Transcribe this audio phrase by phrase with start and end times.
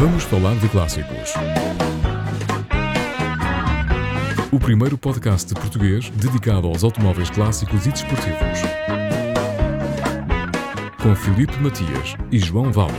[0.00, 1.34] Vamos falar de clássicos.
[4.50, 8.60] O primeiro podcast de português dedicado aos automóveis clássicos e desportivos.
[11.02, 12.96] Com Filipe Matias e João Valder.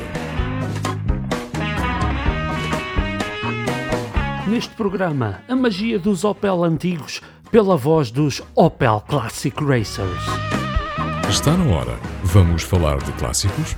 [4.47, 10.23] Neste programa, a magia dos Opel antigos pela voz dos Opel Classic Racers.
[11.27, 11.97] Está na hora.
[12.25, 13.75] Vamos falar de clássicos?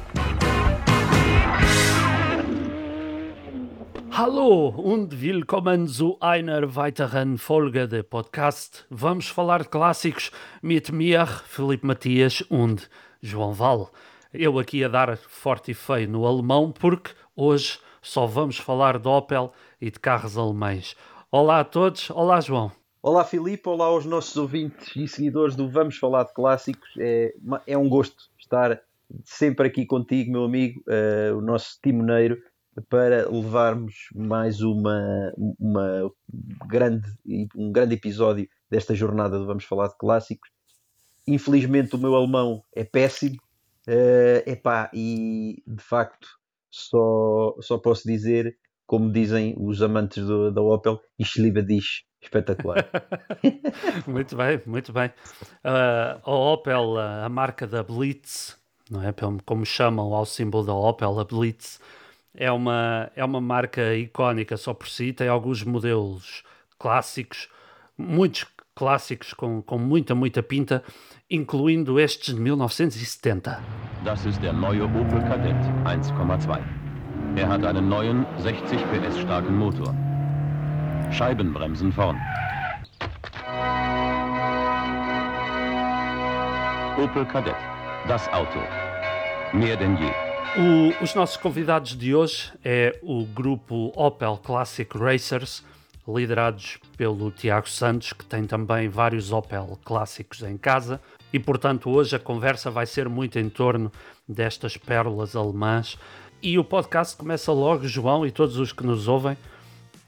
[4.43, 8.85] Hallo und willkommen zu einer weiteren Folge de Podcast.
[8.89, 12.89] Vamos falar de clássicos mit mir, Felipe Matias und
[13.21, 13.89] João Val.
[14.33, 19.07] Eu aqui a dar forte e feio no alemão porque hoje só vamos falar de
[19.07, 20.97] Opel e de carros alemães.
[21.31, 22.69] Olá a todos, olá João.
[23.01, 26.89] Olá Filipe, olá aos nossos ouvintes e seguidores do Vamos Falar de Clássicos.
[26.99, 27.33] É,
[27.65, 28.81] é um gosto estar
[29.23, 32.37] sempre aqui contigo, meu amigo, uh, o nosso timoneiro,
[32.89, 36.11] para levarmos mais uma, uma
[36.67, 37.07] grande,
[37.55, 40.49] um grande episódio desta jornada do Vamos Falar de Clássicos.
[41.27, 43.37] Infelizmente o meu alemão é péssimo,
[43.87, 46.27] uh, epá, e de facto
[46.69, 52.05] só, só posso dizer, como dizem os amantes do, da Opel, ich liebe dich.
[52.21, 52.89] Espetacular.
[54.07, 55.09] muito bem, muito bem.
[55.63, 58.57] Uh, a Opel, a marca da Blitz,
[58.89, 59.13] não é?
[59.45, 61.81] Como chamam ao símbolo da Opel, a Blitz,
[62.35, 66.43] é uma, é uma marca icónica só por si, tem alguns modelos
[66.79, 67.47] clássicos,
[67.97, 68.45] muitos
[68.75, 70.83] clássicos com, com muita, muita pinta,
[71.29, 73.61] incluindo estes de 1970.
[74.03, 76.59] Das ist der neue Opel Kadett 1,2.
[77.35, 79.93] Er hat einen neuen 60 PS starken Motor.
[81.11, 82.17] Scheibenbremsen vorn.
[86.97, 87.55] Opel Kadett,
[88.07, 88.59] das Auto.
[89.53, 90.22] Mehr denn je.
[90.55, 95.63] O, os nossos convidados de hoje é o grupo Opel Classic Racers,
[96.07, 101.01] liderados pelo Tiago Santos, que tem também vários Opel clássicos em casa.
[101.31, 103.91] E portanto, hoje a conversa vai ser muito em torno
[104.27, 105.97] destas pérolas alemãs.
[106.41, 109.35] E o podcast começa logo, João, e todos os que nos ouvem,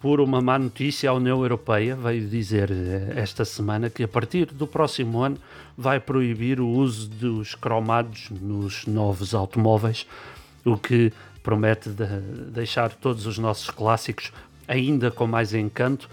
[0.05, 4.45] por uma má notícia, a União Europeia veio dizer eh, esta semana que a partir
[4.45, 5.37] do próximo ano
[5.75, 10.05] vai proibir o uso dos cromados nos novos automóveis,
[10.65, 12.05] o que promete de
[12.51, 14.33] deixar todos os nossos clássicos
[14.67, 16.09] ainda com mais encanto.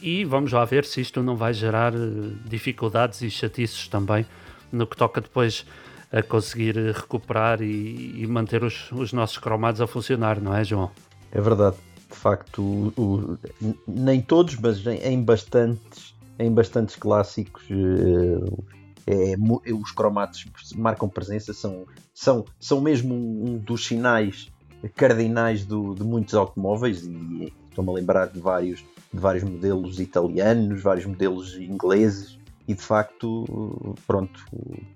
[0.00, 1.98] E vamos lá ver se isto não vai gerar eh,
[2.44, 4.26] dificuldades e chatices também
[4.72, 5.64] no que toca depois
[6.12, 10.90] a conseguir recuperar e, e manter os, os nossos cromados a funcionar, não é, João?
[11.32, 11.76] É verdade
[12.08, 13.38] de facto, o, o,
[13.86, 18.75] nem todos, mas em, em, bastantes, em bastantes clássicos, é,
[19.06, 19.36] é,
[19.72, 20.44] os cromatos
[20.74, 24.50] marcam presença, são, são, são mesmo um dos sinais
[24.94, 28.80] cardinais do, de muitos automóveis e estou-me a lembrar de vários,
[29.12, 34.44] de vários modelos italianos, vários modelos ingleses e de facto, pronto,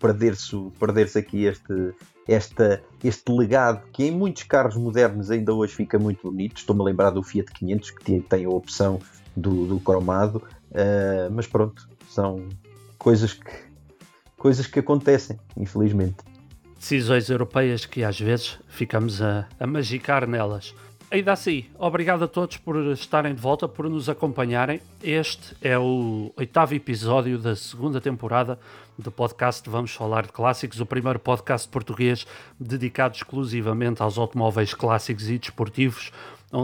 [0.00, 1.94] perder-se perder aqui este,
[2.27, 6.56] esta, este legado que em muitos carros modernos ainda hoje fica muito bonito.
[6.59, 8.98] Estou-me a lembrar do Fiat 500 que tem, tem a opção
[9.37, 10.42] do, do cromado,
[10.72, 12.48] uh, mas pronto, são
[12.98, 13.69] coisas que,
[14.40, 16.16] coisas que acontecem, infelizmente.
[16.74, 20.74] Decisões europeias que às vezes ficamos a, a magicar nelas.
[21.10, 24.80] Ainda assim, obrigado a todos por estarem de volta, por nos acompanharem.
[25.02, 28.58] Este é o oitavo episódio da segunda temporada
[28.96, 32.26] do podcast Vamos Falar de Clássicos, o primeiro podcast português
[32.58, 36.10] dedicado exclusivamente aos automóveis clássicos e desportivos,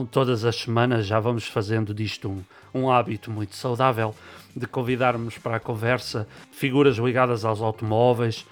[0.05, 2.43] todas as semanas já vamos fazendo disto um,
[2.75, 4.15] um hábito muito saudável
[4.55, 8.45] de convidarmos para a conversa figuras ligadas aos automóveis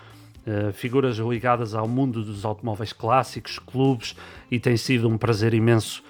[0.46, 4.16] uh, figuras ligadas ao mundo dos automóveis clássicos, clubes,
[4.50, 6.02] e tem sido um prazer imenso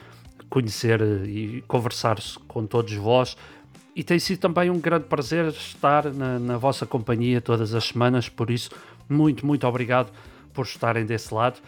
[0.49, 3.37] conhecer uh, e conversar com todos vós.
[3.97, 8.29] E tem sido também um grande prazer estar na, na vossa companhia todas as semanas,
[8.29, 8.71] por isso,
[9.09, 10.11] muito, muito obrigado
[10.53, 11.61] por estarem desse lado.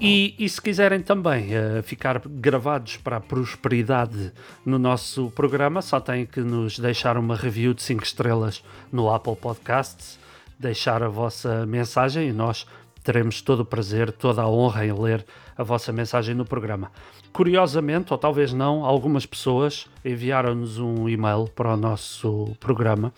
[0.00, 4.32] E, e, se quiserem também uh, ficar gravados para a prosperidade
[4.64, 9.36] no nosso programa, só têm que nos deixar uma review de 5 estrelas no Apple
[9.36, 10.18] Podcasts
[10.58, 12.66] deixar a vossa mensagem e nós
[13.04, 15.24] teremos todo o prazer, toda a honra em ler
[15.56, 16.90] a vossa mensagem no programa.
[17.32, 23.12] Curiosamente, ou talvez não, algumas pessoas enviaram-nos um e-mail para o nosso programa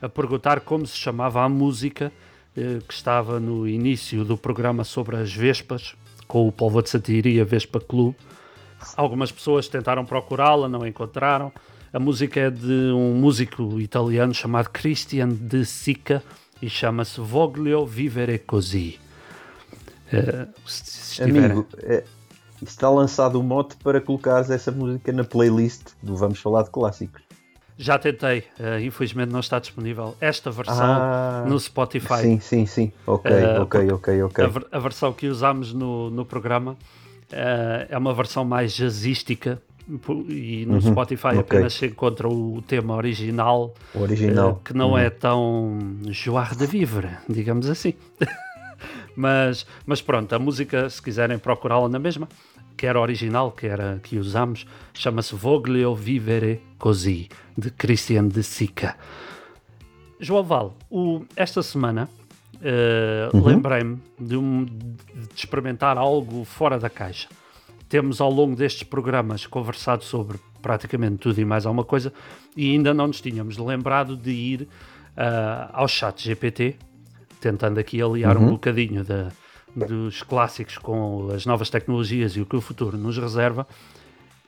[0.00, 2.12] a perguntar como se chamava a música
[2.56, 5.94] eh, que estava no início do programa sobre as Vespas,
[6.32, 7.78] com o Polvo de Satira e a Vespa.
[8.96, 11.52] Algumas pessoas tentaram procurá-la, não encontraram.
[11.92, 16.24] A música é de um músico italiano chamado Christian de Sica,
[16.62, 18.98] e chama-se Voglio Vivere Così.
[20.10, 22.02] Uh, Amigo, é,
[22.62, 27.20] está lançado o mote para colocares essa música na playlist do Vamos Falar de Clássicos.
[27.78, 32.22] Já tentei, uh, infelizmente não está disponível esta versão Ah, no Spotify.
[32.22, 32.92] Sim, sim, sim.
[33.06, 34.44] Ok, Uh, ok, ok, ok.
[34.44, 36.76] A, a versão que usámos no, no programa
[37.32, 39.60] eh, é uma versão mais jazzística
[40.28, 41.40] e no Spotify Uhum, ok.
[41.40, 44.48] apenas se encontra o tema original, original.
[44.50, 44.54] Uhum.
[44.62, 45.78] que não é tão
[46.10, 47.94] joie de vivre, digamos assim.
[49.16, 52.28] mas, mas pronto, a música, se quiserem procurá-la na mesma,
[52.82, 58.96] que era original, que era que usámos, chama-se Voglio Vivere Così, de Christian de Sica.
[60.18, 62.08] João Val, o- esta semana
[62.60, 67.28] eh, lembrei-me de, um- de experimentar algo fora da caixa.
[67.88, 72.12] Temos ao longo destes programas conversado sobre praticamente tudo e mais alguma coisa
[72.56, 74.68] e ainda não nos tínhamos lembrado de ir
[75.16, 76.74] ah, ao chat GPT,
[77.40, 79.28] tentando aqui aliar um bocadinho da-
[79.74, 83.66] dos clássicos com as novas tecnologias e o que o futuro nos reserva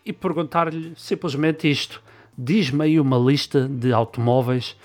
[0.04, 2.02] e perguntar-lhe simplesmente isto:
[2.36, 4.76] diz-me aí uma lista de automóveis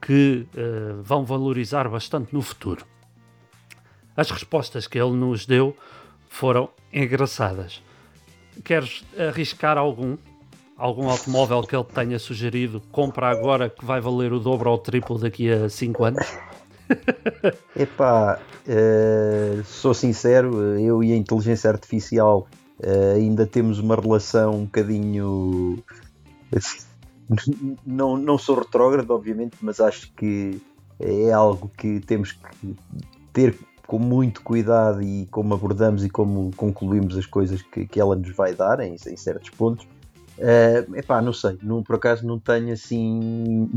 [0.00, 2.84] que eh, vão valorizar bastante no futuro.
[4.16, 5.76] As respostas que ele nos deu
[6.28, 7.82] foram engraçadas.
[8.62, 10.16] Queres arriscar algum?
[10.76, 12.80] Algum automóvel que ele tenha sugerido?
[12.90, 16.26] Compra agora que vai valer o dobro ou o triplo daqui a 5 anos?
[17.76, 22.46] Epá, eh, sou sincero, eu e a inteligência artificial
[22.80, 25.82] eh, ainda temos uma relação um bocadinho.
[27.86, 30.60] Não, não sou retrógrado, obviamente, mas acho que
[31.00, 32.76] é algo que temos que
[33.32, 38.14] ter com muito cuidado e como abordamos e como concluímos as coisas que, que ela
[38.14, 39.88] nos vai dar em, em certos pontos.
[40.38, 43.70] Eh, epá, não sei, não, por acaso não tenho assim,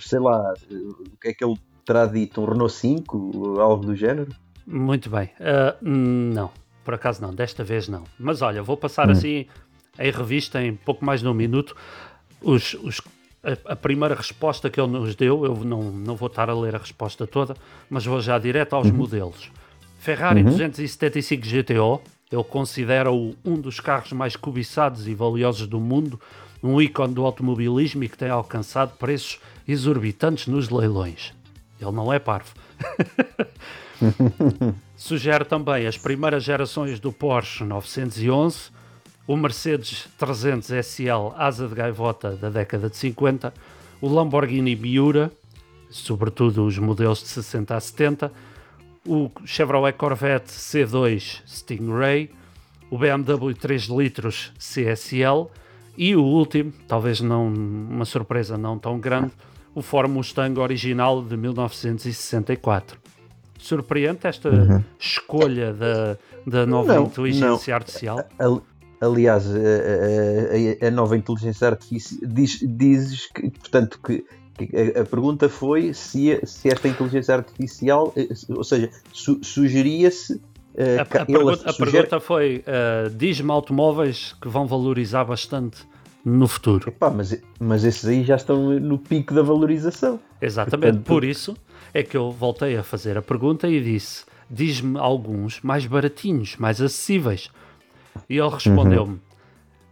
[0.00, 2.40] sei lá, o que é que ele terá dito?
[2.40, 4.28] Um Renault 5, algo do género?
[4.66, 5.30] Muito bem.
[5.40, 6.50] Ah, não,
[6.84, 8.04] por acaso não, desta vez não.
[8.18, 9.46] Mas olha, vou passar assim
[9.98, 11.76] em revista, em pouco mais de um minuto,
[12.42, 13.00] os, os-
[13.66, 15.44] a, primeira resposta que ele nos deu.
[15.44, 17.54] Eu não, não vou estar a ler a resposta toda,
[17.90, 19.50] mas vou já direto aos modelos.
[19.98, 22.00] Ferrari 275 GTO,
[22.32, 26.18] ele considera-o um dos carros mais cobiçados e valiosos do mundo,
[26.62, 29.38] um ícone do automobilismo e que tem alcançado preços
[29.68, 31.32] exorbitantes nos leilões.
[31.84, 32.52] Ele não é parvo.
[34.96, 38.70] Sugere também as primeiras gerações do Porsche 911,
[39.26, 43.52] o Mercedes 300 SL asa de gaivota da década de 50,
[44.00, 45.30] o Lamborghini Miura,
[45.90, 48.32] sobretudo os modelos de 60 a 70,
[49.06, 52.30] o Chevrolet Corvette C2 Stingray,
[52.90, 55.48] o BMW 3 litros CSL
[55.96, 59.32] e o último, talvez não uma surpresa não tão grande,
[59.74, 62.98] o Ford Mustang original de 1964.
[63.58, 66.16] Surpreende esta escolha da,
[66.46, 67.76] da nova Não, inteligência não.
[67.76, 68.24] artificial?
[68.38, 68.60] Ali-
[69.00, 74.24] Aliás, a, a- a nova inteligência artificial diz, dizes que, portanto, que,
[74.96, 80.40] a, a pergunta foi se, a- se esta inteligência artificial, eh, ou seja, su- sugeria-se.
[80.74, 85.86] eh, A, a pergunta, a sugere- pergunta foi: uh, diz-me automóveis que vão valorizar bastante
[86.24, 86.88] no futuro.
[86.88, 90.18] Epá, mas, mas esses aí já estão no pico da valorização.
[90.40, 91.56] Exatamente, Portanto- por isso
[91.92, 96.80] é que eu voltei a fazer a pergunta e disse: diz-me alguns mais baratinhos, mais
[96.80, 97.50] acessíveis.
[98.28, 99.20] E ele respondeu-me: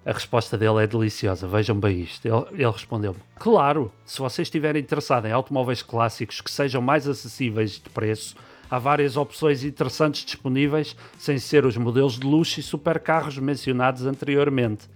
[0.06, 2.26] a resposta dele é deliciosa, vejam bem isto.
[2.26, 7.72] Ele, ele respondeu-me: claro, se vocês estiverem interessados em automóveis clássicos que sejam mais acessíveis
[7.72, 8.34] de preço,
[8.70, 14.88] há várias opções interessantes disponíveis, sem ser os modelos de luxo e supercarros mencionados anteriormente.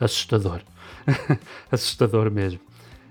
[0.00, 0.62] Assustador.
[1.70, 2.60] Assustador mesmo.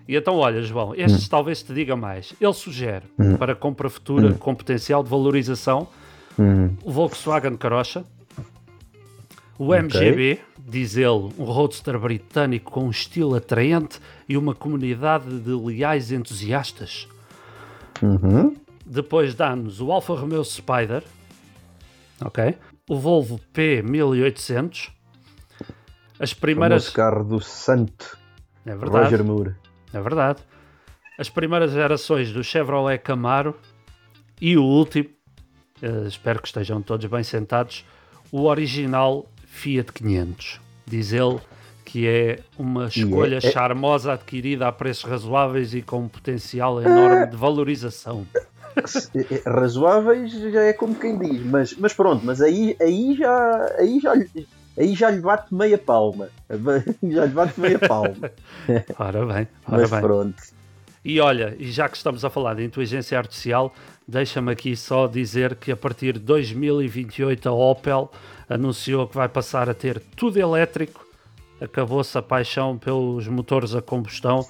[0.07, 2.33] E então, olha, João, estes talvez te diga mais.
[2.41, 3.05] Ele sugere
[3.37, 5.87] para compra futura com potencial de valorização
[6.83, 8.05] o Volkswagen Carocha,
[9.57, 15.51] o MGB, diz ele, um roadster britânico com um estilo atraente e uma comunidade de
[15.51, 17.09] leais entusiastas.
[18.85, 21.03] Depois dá-nos o Alfa Romeo Spider,
[22.21, 22.55] ok?
[22.89, 24.91] O Volvo P1800,
[26.19, 26.83] as O primeiras.
[26.83, 28.17] nosso carro do Santo
[28.65, 29.03] É verdade.
[29.05, 29.55] Roger Moore.
[29.93, 30.39] É verdade.
[31.17, 33.55] As primeiras gerações do Chevrolet Camaro
[34.39, 35.09] e o último,
[35.81, 37.85] eh, espero que estejam todos bem sentados,
[38.31, 40.61] o original Fiat 500.
[40.85, 41.39] Diz ele
[41.83, 47.25] que é uma escolha é- charmosa adquirida a preços razoáveis e com um potencial enorme
[47.27, 48.25] de valorização.
[48.35, 53.75] É- é razoáveis já é como quem diz, mas, mas pronto, mas aí, aí, já,
[53.79, 54.13] aí, já,
[54.79, 56.29] aí já lhe bate meia palma.
[57.03, 58.31] Já lhe bate meia palma.
[58.97, 60.01] Ora bem, ora mas bem.
[60.01, 60.43] pronto.
[61.03, 63.73] E olha, e já que estamos a falar de inteligência artificial,
[64.07, 68.11] deixa-me aqui só dizer que a partir de 2028 a Opel
[68.49, 71.05] anunciou que vai passar a ter tudo elétrico,
[71.61, 74.45] acabou-se a paixão pelos motores a combustão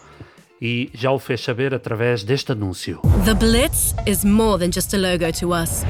[0.62, 3.00] e já o fez saber através deste anúncio.
[3.25, 5.83] The Blitz is more than just a logo to us.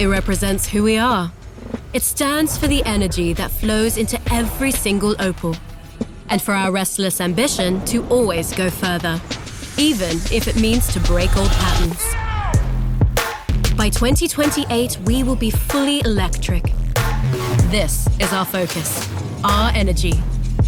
[0.00, 1.30] It represents who we are.
[1.92, 5.56] It stands for the energy that flows into every single opal,
[6.28, 9.20] And for our restless ambition to always go further,
[9.76, 12.00] even if it means to break old patterns.
[13.76, 16.62] By 2028, we will be fully electric.
[17.70, 19.08] This is our focus,
[19.42, 20.14] our energy.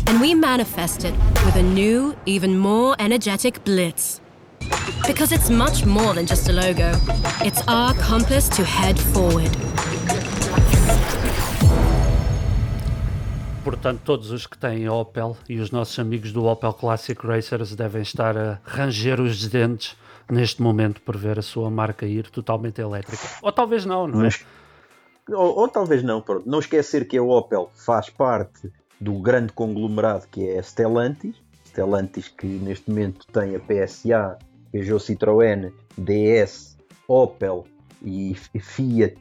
[0.06, 4.20] And we manifest it with a new, even more energetic Blitz.
[5.06, 6.92] Because it's much more than just a logo,
[7.40, 9.50] it's our compass to head forward.
[13.64, 18.02] Portanto, todos os que têm Opel e os nossos amigos do Opel Classic Racers devem
[18.02, 19.96] estar a ranger os dentes
[20.30, 23.22] neste momento por ver a sua marca ir totalmente elétrica.
[23.40, 24.24] Ou talvez não, não é?
[24.24, 24.44] Mas-
[25.30, 26.48] ou, ou talvez não, pronto.
[26.48, 31.36] Não esquecer que a Opel faz parte do grande conglomerado que é a Stellantis.
[31.66, 34.38] Stellantis que neste momento tem a PSA,
[34.72, 36.76] Peugeot Citroën, DS,
[37.06, 37.64] Opel
[38.04, 39.16] e Fiat,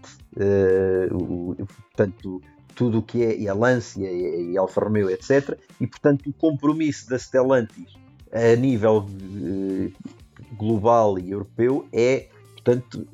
[1.12, 2.42] o- o- portanto,
[2.76, 5.58] tudo o que é, e a Lancia e, e Alfa Romeo, etc.
[5.80, 7.94] E portanto, o compromisso da Stellantis
[8.32, 9.92] a nível eh,
[10.58, 13.08] global e europeu é, portanto,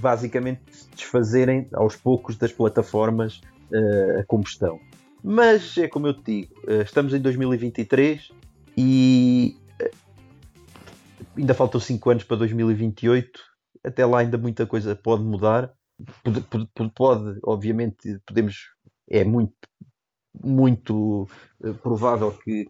[0.00, 0.60] basicamente
[0.94, 3.40] desfazerem aos poucos das plataformas
[3.72, 4.78] eh, a combustão.
[5.22, 8.30] Mas é como eu te digo, eh, estamos em 2023
[8.76, 9.90] e eh,
[11.36, 13.40] ainda faltam 5 anos para 2028.
[13.82, 15.72] Até lá ainda muita coisa pode mudar.
[16.22, 18.73] Pode, pode- pode, obviamente, podemos.
[19.08, 19.52] É muito,
[20.42, 21.28] muito
[21.62, 22.64] eh, provável que,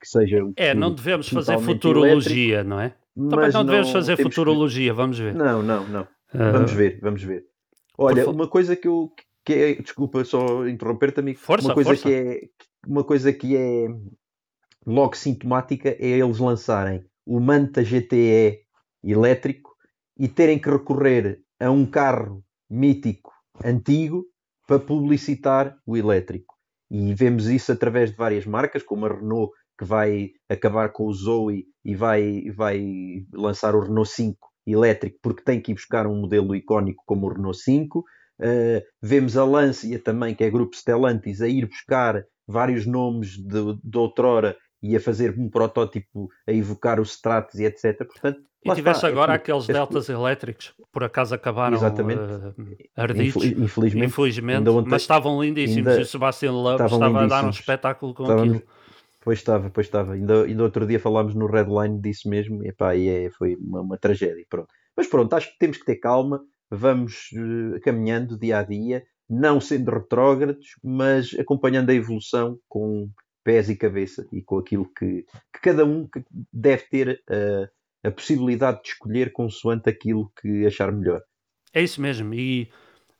[0.00, 0.38] que seja.
[0.56, 2.94] É, não devemos fazer futurologia, não é?
[3.14, 5.34] Também não devemos fazer temos que- futurologia, vamos ver.
[5.34, 6.08] Não, não, não.
[6.32, 7.44] Ah, Vamos ver, vamos ver.
[7.96, 9.12] Olha, uma coisa que eu
[9.44, 12.02] que é, desculpa só interromper também, Força, uma coisa força.
[12.06, 12.40] que é
[12.86, 13.86] uma coisa que é
[14.86, 18.60] logo sintomática é eles lançarem o Manta GTE
[19.02, 19.74] elétrico
[20.18, 23.32] e terem que recorrer a um carro mítico
[23.64, 24.26] antigo
[24.68, 26.54] para publicitar o elétrico.
[26.90, 31.12] E vemos isso através de várias marcas, como a Renault, que vai acabar com o
[31.12, 36.20] Zoe e vai, vai lançar o Renault 5 elétrico, porque tem que ir buscar um
[36.20, 38.00] modelo icónico como o Renault 5.
[38.00, 43.78] Uh, vemos a Lancia também, que é grupo Stellantis, a ir buscar vários nomes de,
[43.82, 47.98] de outrora e a fazer um protótipo a evocar os Stratos e etc.
[48.06, 52.20] Portanto, E tivesse está, é agora tudo- aqueles é deltas elétricos, por acaso acabaram Exatamente.
[52.20, 52.54] uh,
[52.96, 57.26] ardidos, Infel- Infelizmente, infelizmente, ontem- mas estavam lindíssimos e o Sebastian Loeb estavam estava a
[57.26, 58.70] dar um espetáculo com Estávamos- aquilo.
[59.20, 60.12] Pois estava, pois estava.
[60.14, 63.80] Ainda, ainda outro dia falámos no Redline disso mesmo e, epá, e é, foi uma,
[63.80, 64.44] uma tragédia.
[64.48, 64.68] Pronto.
[64.96, 69.60] Mas pronto, acho que temos que ter calma, vamos eh, caminhando dia a dia, não
[69.60, 73.10] sendo retrógrados, mas acompanhando a evolução com
[73.48, 76.06] pés e cabeça e com aquilo que, que cada um
[76.52, 77.66] deve ter eh,
[78.04, 81.22] a possibilidade de escolher consoante aquilo que achar melhor.
[81.72, 82.34] É isso mesmo.
[82.34, 82.70] E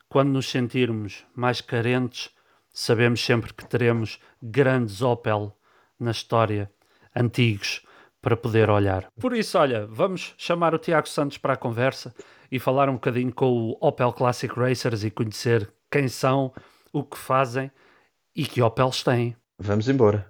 [0.07, 2.29] quando nos sentirmos mais carentes,
[2.71, 5.57] sabemos sempre que teremos grandes Opel
[5.99, 6.71] na história,
[7.17, 7.83] antigos,
[8.21, 9.11] para poder olhar.
[9.19, 12.15] Por isso, olha, vamos chamar o Tiago Santos para a conversa
[12.53, 16.53] e falar um bocadinho com o Opel Classic Racers e conhecer quem são,
[16.93, 17.71] o que fazem
[18.37, 19.35] e que Opels têm.
[19.61, 20.25] Vamos embora.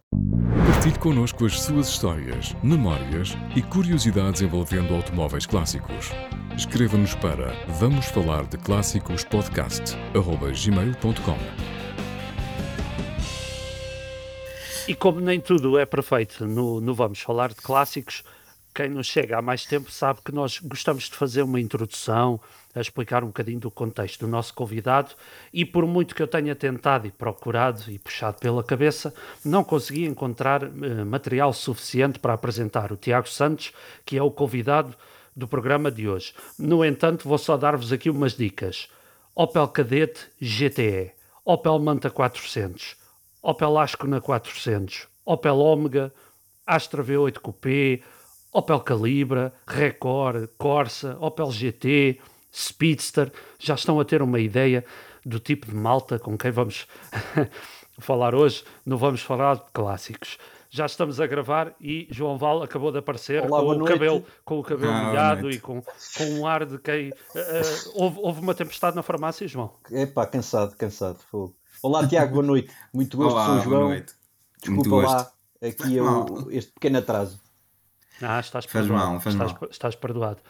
[0.73, 6.13] Partilhe connosco as suas histórias, memórias e curiosidades envolvendo automóveis clássicos.
[6.57, 11.37] Escreva-nos para vamos falar de clássicos podcast@gmail.com.
[14.89, 18.25] E como nem tudo é perfeito no, no Vamos Falar de Clássicos,
[18.75, 22.41] quem nos chega há mais tempo sabe que nós gostamos de fazer uma introdução,
[22.79, 25.11] a explicar um bocadinho do contexto do nosso convidado
[25.53, 29.13] e por muito que eu tenha tentado e procurado e puxado pela cabeça,
[29.45, 33.73] não consegui encontrar eh, material suficiente para apresentar o Tiago Santos,
[34.05, 34.95] que é o convidado
[35.35, 36.35] do programa de hoje.
[36.59, 38.89] No entanto, vou só dar-vos aqui umas dicas.
[39.35, 41.13] Opel Kadett GTE,
[41.45, 42.97] Opel Manta 400,
[43.41, 46.13] Opel Ascona 400, Opel Omega,
[46.67, 48.01] Astra V8 Coupé,
[48.53, 52.19] Opel Calibra, Record, Corsa, Opel GT,
[52.55, 54.85] Speedster, já estão a ter uma ideia
[55.25, 56.87] do tipo de malta com quem vamos
[57.99, 60.39] falar hoje, não vamos falar de clássicos.
[60.71, 64.59] Já estamos a gravar e João Val acabou de aparecer Olá, com, o cabelo, com
[64.59, 67.11] o cabelo Ah, molhado e com, com um ar de quem.
[67.35, 67.63] eh,
[67.95, 69.73] houve, houve uma tempestade na farmácia, João?
[69.91, 71.19] Epá, cansado, cansado.
[71.31, 71.57] fogo.
[71.83, 72.71] Olá, Tiago, boa noite.
[72.93, 73.89] Muito gosto, Olá, sou o boa João.
[73.89, 74.13] noite.
[74.61, 75.33] Desculpa Muito lá gosto.
[75.63, 77.41] aqui é o- este pequeno atraso.
[78.21, 79.11] Ah, estás Faz perdoado.
[79.13, 79.69] mal, faz estás, mal.
[79.71, 80.41] estás perdoado.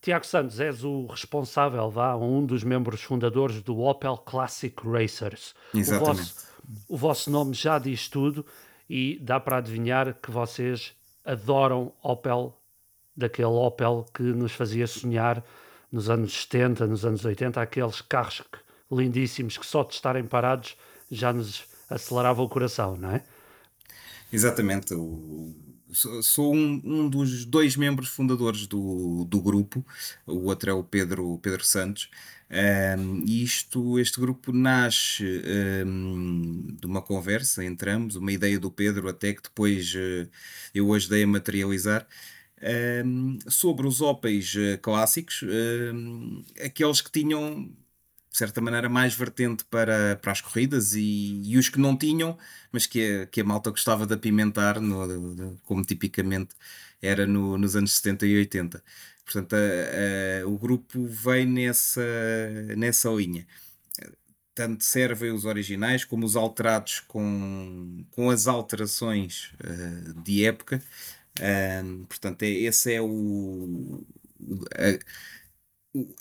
[0.00, 5.54] Tiago Santos, és o responsável, vá, um dos membros fundadores do Opel Classic Racers.
[5.74, 6.10] Exatamente.
[6.10, 6.46] O vosso,
[6.88, 8.46] o vosso nome já diz tudo
[8.88, 12.56] e dá para adivinhar que vocês adoram Opel,
[13.16, 15.44] daquele Opel que nos fazia sonhar
[15.90, 18.42] nos anos 70, nos anos 80, aqueles carros
[18.90, 20.76] lindíssimos que só de estarem parados
[21.10, 23.24] já nos acelerava o coração, não é?
[24.32, 24.94] Exatamente.
[24.94, 25.54] O,
[25.92, 29.84] sou um, um, dos dois membros fundadores do, do grupo,
[30.26, 32.10] o outro é o Pedro, Pedro Santos.
[32.50, 35.22] Um, isto, este grupo nasce
[35.86, 40.28] um, de uma conversa entre ambos, uma ideia do Pedro, até que depois uh,
[40.74, 42.06] eu ajudei a materializar.
[43.46, 45.44] Sobre os Opels uh, clássicos,
[46.60, 47.70] aqueles que tinham
[48.30, 52.36] de certa maneira, mais vertente para, para as corridas e, e os que não tinham,
[52.70, 56.54] mas que a, que a malta gostava de apimentar, no, como tipicamente
[57.00, 58.82] era no, nos anos 70 e 80.
[59.24, 62.02] Portanto, a, a, o grupo vem nessa,
[62.76, 63.46] nessa linha.
[64.54, 70.82] Tanto servem os originais como os alterados com, com as alterações uh, de época.
[72.08, 74.04] Portanto, é, esse é o.
[74.74, 74.98] A,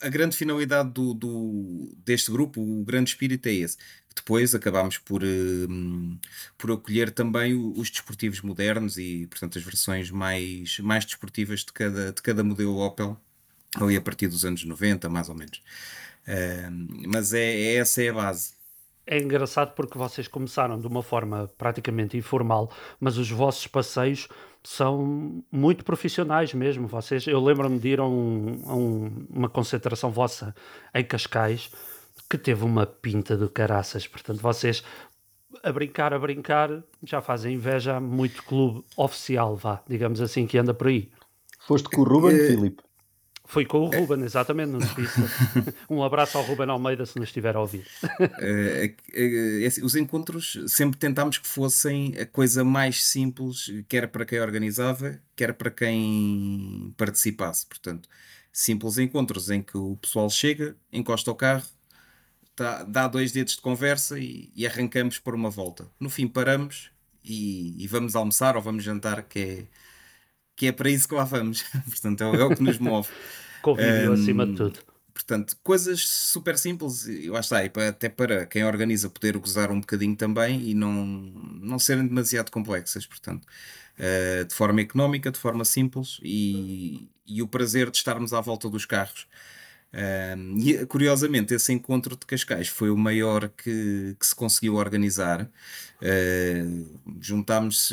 [0.01, 3.77] a grande finalidade do, do, deste grupo, o grande espírito é esse.
[4.15, 6.19] Depois acabámos por, uh,
[6.57, 12.11] por acolher também os desportivos modernos e, portanto, as versões mais, mais desportivas de cada,
[12.11, 13.19] de cada modelo Opel,
[13.75, 15.61] ali a partir dos anos 90, mais ou menos.
[16.27, 18.56] Uh, mas é, é, essa é a base.
[19.09, 24.27] É engraçado porque vocês começaram de uma forma praticamente informal, mas os vossos passeios
[24.61, 26.87] são muito profissionais mesmo.
[26.89, 30.53] Vocês, eu lembro-me de ir a, um, a um, uma concentração vossa
[30.93, 31.71] em Cascais
[32.29, 34.05] que teve uma pinta do caraças.
[34.05, 34.83] Portanto, vocês
[35.63, 40.57] a brincar, a brincar, já fazem inveja a muito clube oficial, vá, digamos assim, que
[40.57, 41.09] anda por aí.
[41.65, 42.83] Foste com o Ruben, uh, Filipe?
[43.47, 45.21] Foi com o Ruben, exatamente, no pista.
[45.89, 47.87] um abraço ao Ruben Almeida se nos estiver a ouvir.
[48.39, 54.25] É, é, é, os encontros sempre tentámos que fossem a coisa mais simples, quer para
[54.25, 57.65] quem organizava, quer para quem participasse.
[57.65, 58.09] Portanto,
[58.51, 61.65] simples encontros em que o pessoal chega, encosta o carro,
[62.53, 65.87] tá, dá dois dedos de conversa e, e, arrancamos por uma volta.
[65.97, 66.91] No fim, paramos
[67.23, 69.67] e, e vamos almoçar ou vamos jantar, que é
[70.57, 71.63] que é para isso que lá vamos.
[71.87, 73.07] portanto, é, é, o que nos move.
[73.61, 74.79] Convívio um, acima de tudo.
[75.13, 79.79] Portanto, coisas super simples, e lá está, e até para quem organiza poder gozar um
[79.79, 85.65] bocadinho também e não, não serem demasiado complexas, portanto, uh, de forma económica, de forma
[85.65, 89.27] simples e, e o prazer de estarmos à volta dos carros.
[89.93, 95.49] Um, e curiosamente, esse encontro de Cascais foi o maior que, que se conseguiu organizar.
[96.01, 97.91] Uh, juntámos,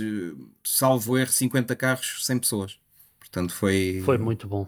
[0.62, 2.78] salvo erro, 50 carros, 100 pessoas.
[3.18, 4.02] Portanto, foi.
[4.04, 4.66] Foi muito bom.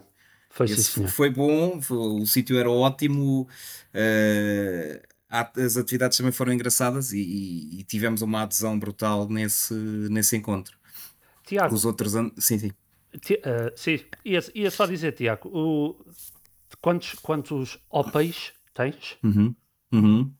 [0.49, 3.47] Foi, sim, foi bom, foi, o sítio era ótimo.
[3.93, 10.35] Uh, as atividades também foram engraçadas e, e, e, tivemos uma adesão brutal nesse, nesse
[10.35, 10.77] encontro.
[11.45, 11.75] Tiago.
[11.75, 12.33] Os outros anos.
[12.39, 12.71] Sim, sim.
[13.15, 15.95] Uh, sim, ia, ia, só dizer, Tiago, o,
[16.81, 17.79] Quantos, quantos
[18.73, 19.17] tens?
[19.23, 19.55] Uhum.
[19.91, 20.33] Uhum.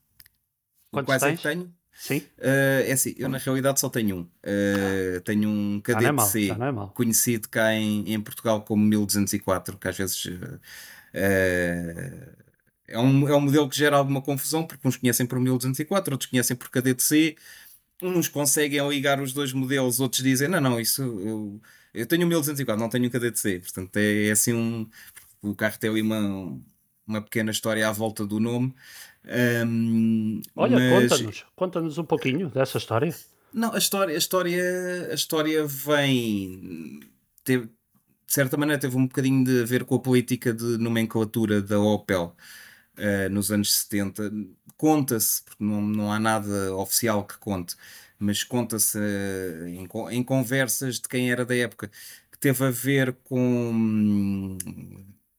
[0.92, 1.34] Quantos Quais tens?
[1.34, 1.78] é que tenho?
[1.98, 2.18] Sim.
[2.38, 4.22] Uh, é assim, eu na realidade só tenho um.
[4.22, 9.78] Uh, tenho um cadete não C, é é conhecido cá em, em Portugal como 1204,
[9.78, 10.60] que às vezes uh,
[12.88, 16.30] é, um, é um modelo que gera alguma confusão, porque uns conhecem por 1204, outros
[16.30, 17.36] conhecem por cadete C.
[18.02, 21.60] Uns conseguem ligar os dois modelos, outros dizem: não, não, isso eu,
[21.96, 23.60] eu tenho um 1204, não tenho um cadete C.
[23.60, 24.88] Portanto, é, é assim um
[25.42, 26.60] o carro tem ali uma,
[27.08, 28.74] uma pequena história à volta do nome.
[29.66, 31.12] Um, Olha, mas...
[31.12, 33.14] conta-nos, conta-nos um pouquinho dessa história.
[33.54, 37.00] Não, a história, a história, a história vem.
[37.44, 41.62] Teve, de certa maneira, teve um bocadinho de a ver com a política de nomenclatura
[41.62, 42.36] da Opel
[42.98, 44.32] uh, nos anos 70.
[44.76, 47.76] Conta-se, porque não, não há nada oficial que conte,
[48.20, 51.90] mas conta-se uh, em, em conversas de quem era da época
[52.32, 54.58] que teve a ver com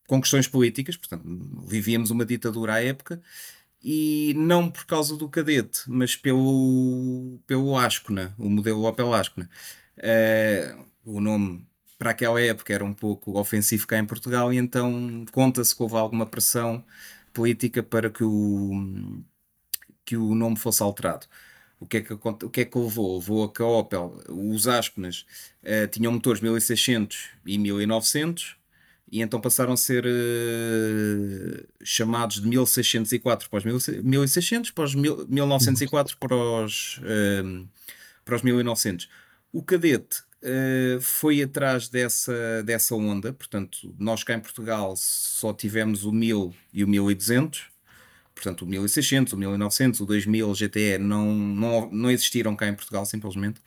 [0.09, 1.23] com questões políticas, portanto,
[1.69, 3.23] vivíamos uma ditadura à época,
[3.83, 9.49] e não por causa do cadete, mas pelo, pelo Ascona, o modelo Opel Ascona.
[9.99, 11.65] Uh, o nome
[11.99, 15.97] para aquela época era um pouco ofensivo cá em Portugal, e então conta-se que houve
[15.97, 16.83] alguma pressão
[17.33, 19.23] política para que o,
[20.07, 21.27] que o nome fosse alterado.
[21.79, 23.19] O que, é que, o que é que levou?
[23.19, 25.27] Levou a que a Opel, os Asconas,
[25.63, 28.57] uh, tinham motores 1600 e 1900,
[29.11, 36.17] e então passaram a ser uh, chamados de 1604 para os 1600, para os 1904
[36.19, 37.69] para os, uh,
[38.25, 39.09] para os 1900.
[39.53, 43.33] O cadete uh, foi atrás dessa, dessa onda.
[43.33, 47.67] Portanto, nós cá em Portugal só tivemos o 1000 e o 1200.
[48.35, 53.05] Portanto, o 1600, o 1900, o 2000 GTE não, não, não existiram cá em Portugal,
[53.07, 53.61] simplesmente.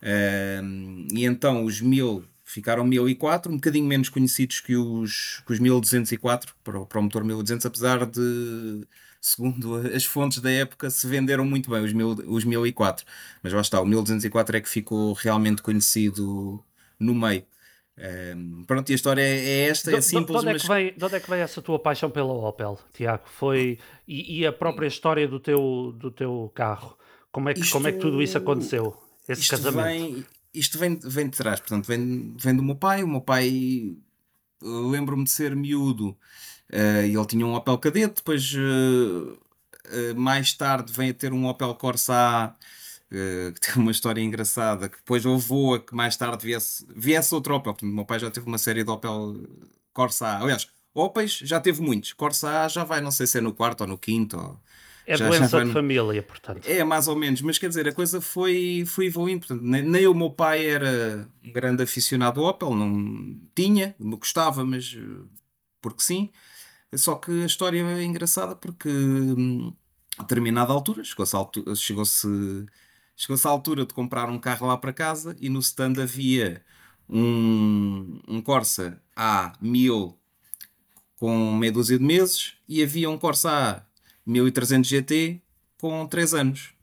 [0.00, 5.58] Uh, e então os 1000 ficaram 1004, um bocadinho menos conhecidos que os, que os
[5.58, 8.86] 1204 para o, para o motor 1200, apesar de,
[9.20, 13.04] segundo as fontes da época, se venderam muito bem os, mil, os 1004.
[13.42, 16.64] Mas lá está, o 1204 é que ficou realmente conhecido
[17.00, 17.44] no meio.
[17.98, 20.28] Um, pronto, e a história é, é esta, é simples.
[20.28, 20.62] De onde, mas...
[20.62, 23.24] é que veio, de onde é que veio essa tua paixão pela Opel, Tiago?
[23.26, 26.96] Foi, e, e, a própria história do teu, do teu carro?
[27.32, 28.96] Como é, que, isto, como é que tudo isso aconteceu?
[29.28, 30.14] Esse casamento?
[30.14, 30.24] Vem,
[30.58, 33.02] isto vem, vem de trás, portanto, vem, vem do meu pai.
[33.02, 33.96] O meu pai,
[34.62, 36.10] lembro-me de ser miúdo,
[36.72, 41.46] uh, ele tinha um Opel Cadete, depois uh, uh, mais tarde vem a ter um
[41.46, 42.54] Opel Corsa
[43.54, 47.54] que tem uma história engraçada, que depois levou a que mais tarde viesse, viesse outro
[47.54, 47.72] Opel.
[47.72, 49.36] Portanto, o meu pai já teve uma série de Opel
[49.92, 50.42] Corsa A.
[50.42, 52.12] Aliás, Opels já teve muitos.
[52.12, 54.36] Corsa A já vai, não sei se é no quarto ou no quinto.
[54.36, 54.60] Ou
[55.06, 56.66] é já, doença já de família, portanto.
[56.66, 59.46] É, mais ou menos, mas quer dizer, a coisa foi, foi evoluindo.
[59.46, 64.16] Portanto, nem, nem o meu pai era um grande aficionado ao Opel, não tinha, me
[64.16, 65.24] gostava, mas eh,
[65.80, 66.30] porque sim.
[66.94, 69.72] Só que a história é engraçada porque hum,
[70.18, 72.66] a determinada altura chegou-se altura, chegou-se
[73.16, 76.62] chegou-se a altura de comprar um carro lá para casa e no stand havia
[77.08, 80.14] um, um Corsa A1000
[81.18, 83.86] com meia dúzia de meses e havia um Corsa A
[84.26, 85.40] 1300 GT
[85.78, 86.74] com 3 anos.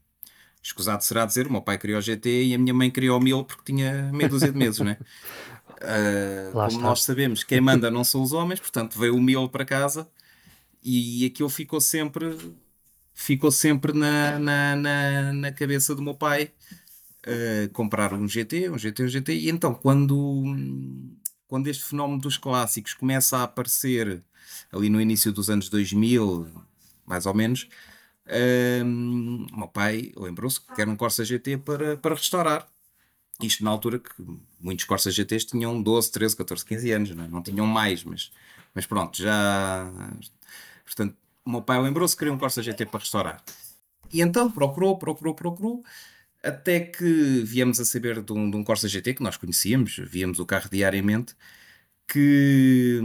[0.61, 3.21] Escusado será dizer, o meu pai criou o GT e a minha mãe criou o
[3.21, 4.97] 1000 porque tinha meia dúzia de meses, né?
[5.81, 6.79] Uh, como está.
[6.79, 10.07] nós sabemos, quem manda não são os homens, portanto veio o 1000 para casa
[10.81, 12.37] e aquilo ficou sempre
[13.13, 16.51] ficou sempre na, na, na, na cabeça do meu pai
[17.27, 20.43] uh, comprar um GT, um GT, um GT e então quando
[21.47, 24.23] quando este fenómeno dos clássicos começa a aparecer
[24.71, 26.47] ali no início dos anos 2000
[27.05, 27.67] mais ou menos.
[28.25, 32.67] Um, meu pai lembrou-se que era um Corsa GT para, para restaurar.
[33.41, 34.09] Isto na altura que
[34.59, 37.27] muitos Corsa GTs tinham 12, 13, 14, 15 anos, não, é?
[37.27, 38.31] não tinham mais, mas,
[38.73, 39.91] mas pronto, já.
[40.85, 43.43] Portanto, o meu pai lembrou-se que queria um Corsa GT para restaurar.
[44.11, 45.83] E então procurou, procurou, procurou,
[46.43, 50.39] até que viemos a saber de um, de um Corsa GT que nós conhecíamos, víamos
[50.39, 51.35] o carro diariamente
[52.07, 52.99] que,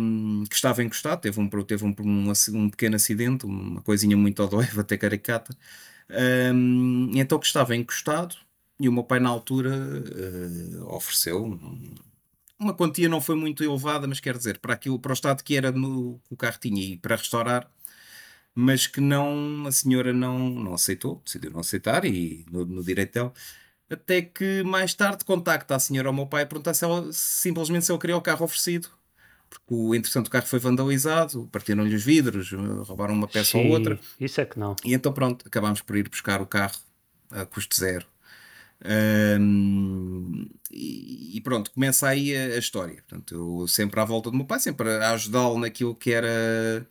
[0.48, 4.82] que estava encostado, teve, um, teve um, um, um pequeno acidente, uma coisinha muito odóiva,
[4.82, 5.56] até caricata,
[6.54, 8.36] um, então que estava encostado
[8.80, 11.58] e o meu pai na altura uh, ofereceu
[12.58, 15.56] uma quantia não foi muito elevada, mas quer dizer, para aquilo, para o estado que
[15.56, 17.70] era no o carro tinha e para restaurar,
[18.54, 23.14] mas que não, a senhora não, não aceitou, decidiu não aceitar e no, no direito
[23.14, 23.32] dela,
[23.90, 27.84] até que mais tarde contacta a senhora ao meu pai e pergunta se ela simplesmente
[27.84, 28.88] se ele queria o carro oferecido.
[29.48, 32.50] Porque, o, entretanto, o carro foi vandalizado, partiram-lhe os vidros,
[32.86, 33.98] roubaram uma peça Sim, ou outra.
[34.20, 34.76] Isso é que não.
[34.84, 36.76] E então, pronto, acabámos por ir buscar o carro
[37.30, 38.06] a custo zero.
[39.40, 43.02] Um, e, pronto, começa aí a, a, história.
[43.08, 46.86] Portanto, eu sempre à volta do meu pai, sempre a ajudá-lo naquilo que era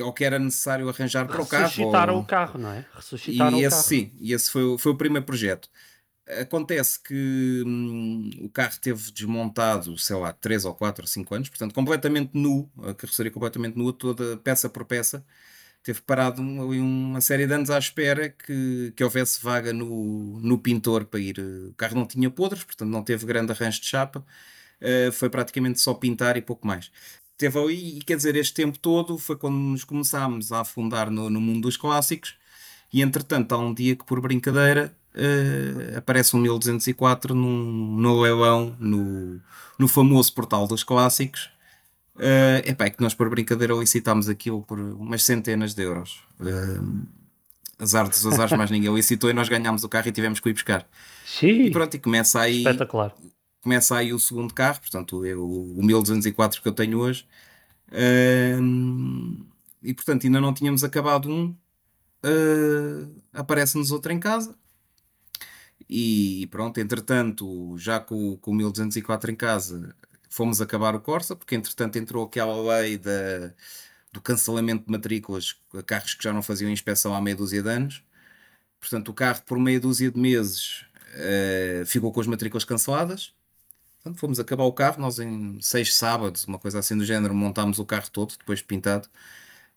[0.00, 1.64] ou que era necessário arranjar para o carro.
[1.64, 2.20] Ressuscitaram ou...
[2.20, 2.86] o carro, não é?
[2.94, 3.82] Ressuscitaram e esse, o carro.
[3.82, 5.68] Sim, e esse foi, foi o primeiro projeto.
[6.40, 11.48] Acontece que hum, o carro teve desmontado, sei lá, 3 ou 4 ou 5 anos,
[11.48, 15.24] portanto, completamente nu, a carroceria completamente nua, toda peça por peça.
[15.82, 20.56] Teve parado ali uma série de anos à espera que, que houvesse vaga no, no
[20.56, 21.40] pintor para ir.
[21.40, 24.24] O carro não tinha podres, portanto, não teve grande arranjo de chapa.
[24.80, 26.90] Uh, foi praticamente só pintar e pouco mais
[27.42, 31.28] teve ali, e quer dizer, este tempo todo foi quando nos começámos a afundar no,
[31.28, 32.36] no mundo dos clássicos,
[32.92, 38.76] e entretanto há um dia que por brincadeira uh, aparece um 1204 num, no leilão,
[38.78, 39.40] no,
[39.76, 41.50] no famoso portal dos clássicos,
[42.14, 46.20] uh, epá, é que nós por brincadeira licitámos aquilo por umas centenas de euros.
[46.38, 47.04] Uh,
[47.76, 50.52] azar dos azares, mais ninguém licitou e nós ganhámos o carro e tivemos que ir
[50.52, 50.86] buscar.
[51.26, 51.64] Sim.
[51.64, 52.58] E pronto, e começa aí.
[52.58, 53.12] Espetacular
[53.62, 57.26] começa aí o segundo carro, portanto, eu, o 1204 que eu tenho hoje.
[59.82, 61.56] e portanto, ainda não tínhamos acabado um.
[62.24, 64.56] Uh, Aparece-nos outro em casa.
[65.88, 69.94] E pronto, entretanto, já com, com o 1204 em casa,
[70.28, 73.52] fomos acabar o Corsa, porque entretanto entrou aquela lei da,
[74.12, 77.68] do cancelamento de matrículas a carros que já não faziam inspeção há meia dúzia de
[77.68, 78.02] anos.
[78.80, 83.34] Portanto, o carro, por meia dúzia de meses, uh, ficou com as matrículas canceladas.
[84.02, 87.78] Portanto, fomos acabar o carro, nós em seis sábados, uma coisa assim do género, montámos
[87.78, 89.08] o carro todo, depois pintado.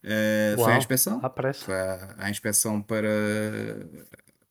[0.03, 1.19] Uh, foi à inspeção.
[1.23, 3.07] À foi à, à, inspeção para,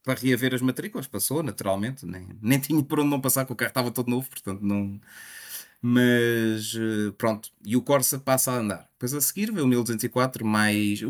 [0.05, 3.57] para reaver as matrículas, passou naturalmente, nem, nem tinha por onde não passar, que o
[3.57, 5.01] carro estava todo novo, portanto não.
[5.83, 8.89] Mas eh, pronto, e o Corsa passa a andar.
[8.93, 11.01] Depois a seguir veio o 1204, mais,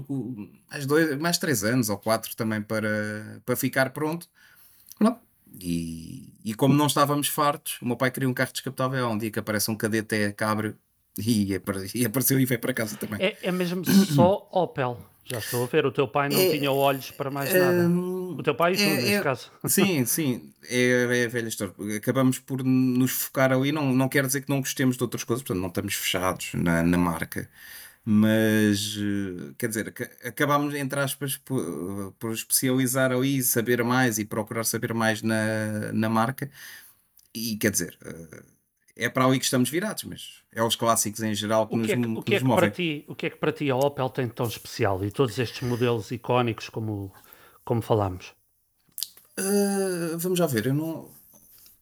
[0.68, 4.28] mais, dois, mais três anos ou quatro também para, para ficar pronto.
[4.98, 5.20] Pronto.
[5.60, 9.08] E, e como não estávamos fartos, o meu pai queria um carro descapotável.
[9.08, 10.76] Um dia que aparece um cadete cabrio
[11.18, 11.52] e,
[11.94, 13.24] e apareceu e veio para casa também.
[13.24, 14.98] É, é mesmo só Opel.
[15.26, 17.88] Já estou a ver, o teu pai não é, tinha olhos para mais nada.
[17.88, 19.50] Um, o teu pai e tu, é, neste é, caso.
[19.64, 21.72] Sim, sim, é, é a velha história.
[21.96, 25.42] Acabamos por nos focar ali, não, não quer dizer que não gostemos de outras coisas,
[25.42, 27.48] portanto não estamos fechados na, na marca.
[28.04, 34.64] Mas, eh, quer dizer, acabámos, entre aspas, por, por especializar ali, saber mais e procurar
[34.64, 36.50] saber mais na, na marca.
[37.34, 38.42] E, quer dizer, eh,
[38.96, 41.82] é para ali que estamos virados, mas é os clássicos em geral que, o que
[41.82, 42.60] nos, é que, o que, é que movem.
[42.60, 45.38] Para ti, o que é que para ti a Opel tem tão especial e todos
[45.38, 47.10] estes modelos icónicos como,
[47.64, 48.34] como falámos?
[49.38, 51.08] Uh, vamos já ver, eu não,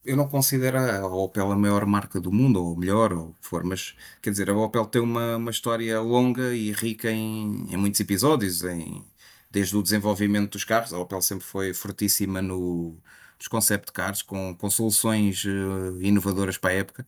[0.04, 3.94] eu não considero a Opel a maior marca do mundo, ou melhor, ou for, mas
[4.20, 8.64] quer dizer, a Opel tem uma, uma história longa e rica em, em muitos episódios,
[8.64, 9.04] em,
[9.50, 10.92] desde o desenvolvimento dos carros.
[10.92, 12.96] A Opel sempre foi fortíssima no,
[13.38, 17.06] nos concept cars, com, com soluções uh, inovadoras para a época.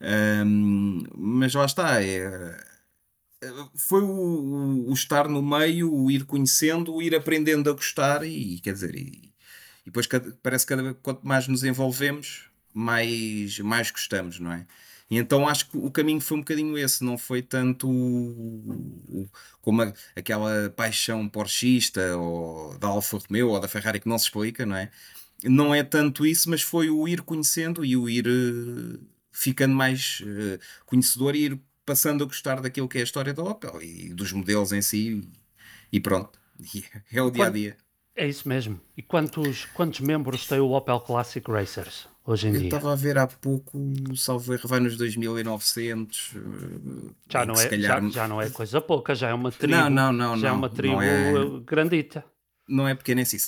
[0.00, 2.56] Um, mas lá está, é,
[3.74, 8.60] foi o, o, estar no meio, o ir conhecendo, o ir aprendendo a gostar e
[8.60, 9.29] quer dizer, e,
[9.82, 10.06] e depois
[10.42, 14.66] parece que cada, quanto mais nos envolvemos, mais, mais gostamos, não é?
[15.10, 17.88] E então acho que o caminho foi um bocadinho esse, não foi tanto
[19.60, 24.26] como a, aquela paixão porschista ou da Alfa Romeo ou da Ferrari que não se
[24.26, 24.90] explica, não é?
[25.42, 29.00] Não é tanto isso, mas foi o ir conhecendo e o ir uh,
[29.32, 33.42] ficando mais uh, conhecedor e ir passando a gostar daquilo que é a história da
[33.42, 35.28] Opel e dos modelos em si
[35.92, 36.38] e pronto.
[37.12, 37.76] É o dia a dia.
[38.20, 38.78] É isso mesmo.
[38.94, 42.68] E quantos, quantos membros tem o Opel Classic Racers hoje em Eu dia?
[42.68, 43.80] Eu estava a ver há pouco,
[44.14, 46.32] salvo erro, vai nos 2900.
[46.36, 48.02] Eh, já não, é, calhar...
[48.02, 49.74] já, já, não é coisa pouca, já é uma tribo.
[49.74, 50.36] Não, não, não.
[50.36, 51.32] Já é não, é uma tribo é...
[51.64, 52.22] grandita.
[52.68, 53.38] Não é pequena, é assim.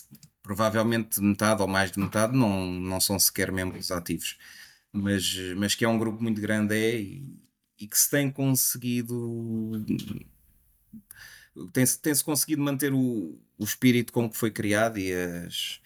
[0.43, 4.39] Provavelmente metade ou mais de metade não, não são sequer membros ativos.
[4.91, 7.39] Mas, mas que é um grupo muito grande é e,
[7.79, 9.85] e que se tem conseguido
[11.73, 15.81] tem-se tem -se conseguido manter o, o espírito com que foi criado e as,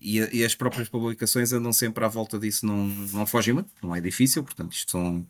[0.00, 3.94] e, e, as próprias publicações andam sempre à volta disso, não, não fogem muito, não
[3.94, 5.26] é difícil, portanto, isto são,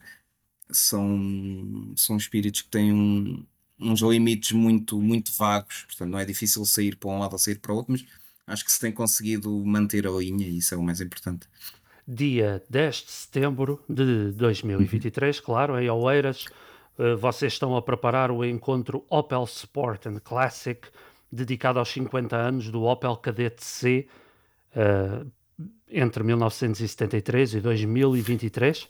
[0.70, 3.44] são, são espíritos que têm um,
[3.78, 7.58] uns limites muito, muito vagos, portanto, não é difícil sair para um lado ou sair
[7.58, 8.04] para o outro, mas
[8.46, 11.46] acho que se tem conseguido manter a linha e isso é o mais importante.
[12.06, 16.44] Dia 10 de setembro de 2023, claro, em Oeiras,
[16.98, 20.86] eh, vocês estão a preparar o encontro Opel Sport and Classic,
[21.34, 24.06] dedicado aos 50 anos do Opel Kadett C,
[24.76, 25.30] uh,
[25.88, 28.88] entre 1973 e 2023.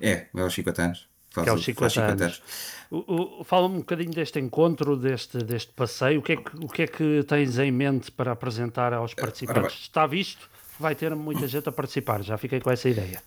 [0.00, 1.08] É, é aos 50 anos.
[1.30, 2.42] Faz, que é aos 50, 50 anos.
[2.90, 3.46] anos.
[3.46, 6.20] Fala-me um bocadinho deste encontro, deste, deste passeio.
[6.20, 9.82] O que, é que, o que é que tens em mente para apresentar aos participantes?
[9.82, 10.48] Está visto?
[10.78, 13.22] Vai ter muita gente a participar, já fiquei com essa ideia.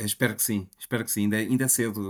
[0.00, 1.22] Espero que sim, espero que sim.
[1.22, 2.00] Ainda, ainda é cedo,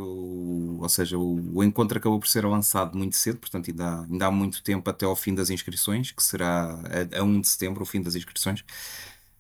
[0.81, 4.27] ou seja, o, o, encontro acabou por ser lançado muito cedo, portanto ainda há, ainda
[4.27, 6.74] há muito tempo até ao fim das inscrições, que será
[7.14, 8.61] a, a 1 de setembro, o fim das inscrições.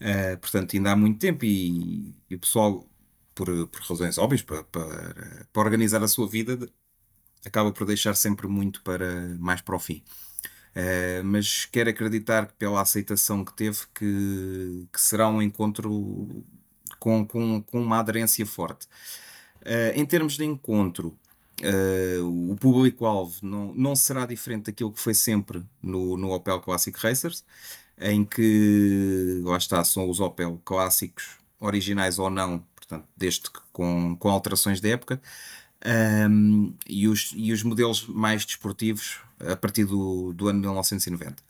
[0.00, 2.88] Uh, portanto, ainda há muito tempo e, e o pessoal,
[3.34, 6.58] por, por razões óbvias, para, para, para, organizar a sua vida,
[7.44, 10.02] acaba por deixar sempre muito para mais para o fim.
[10.76, 16.44] Uh, mas quero acreditar que pela aceitação que teve que, que será um encontro
[16.98, 18.86] com, com, com uma aderência forte.
[19.62, 21.16] Uh, em termos de encontro,
[21.62, 26.98] uh, o público-alvo não, não será diferente daquilo que foi sempre no, no Opel Classic
[26.98, 27.44] Racers,
[28.00, 34.16] em que, lá está, são os Opel clássicos, originais ou não, portanto, desde que com,
[34.16, 35.20] com alterações de época,
[36.30, 41.42] um, e, os, e os modelos mais desportivos a partir do, do ano 1990.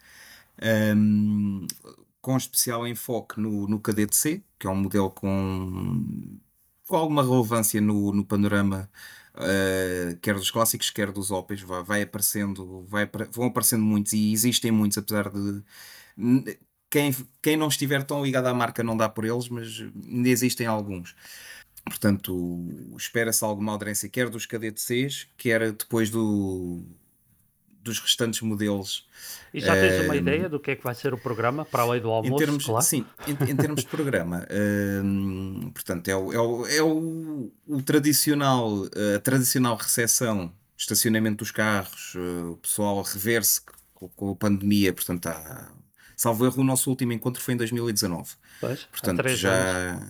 [0.97, 1.67] Um,
[2.29, 6.05] com especial enfoque no, no Cadete C, que é um modelo com,
[6.87, 8.91] com alguma relevância no, no panorama,
[9.35, 11.63] uh, quer dos clássicos, quer dos Opels.
[11.63, 15.65] Vai, vai aparecendo, vai, vão aparecendo muitos e existem muitos, apesar de.
[16.91, 20.67] Quem, quem não estiver tão ligado à marca não dá por eles, mas ainda existem
[20.67, 21.17] alguns.
[21.83, 26.85] Portanto, espera-se alguma aderência, quer dos Cadete Cs, quer depois do,
[27.89, 29.07] dos restantes modelos.
[29.53, 32.01] E já tens uma ideia do que é que vai ser o programa para além
[32.01, 32.35] do almoço?
[32.35, 32.85] Em termos, claro?
[32.85, 34.47] Sim, em, em termos de programa,
[35.73, 38.85] portanto, é, o, é, o, é o, o tradicional,
[39.17, 43.61] a tradicional recepção, estacionamento dos carros, uh, o pessoal rever-se
[43.93, 45.73] com, com, a pandemia, portanto, está,
[46.17, 48.31] salvo erro, o nosso último encontro foi em 2019.
[48.61, 50.01] Pois, portanto, já.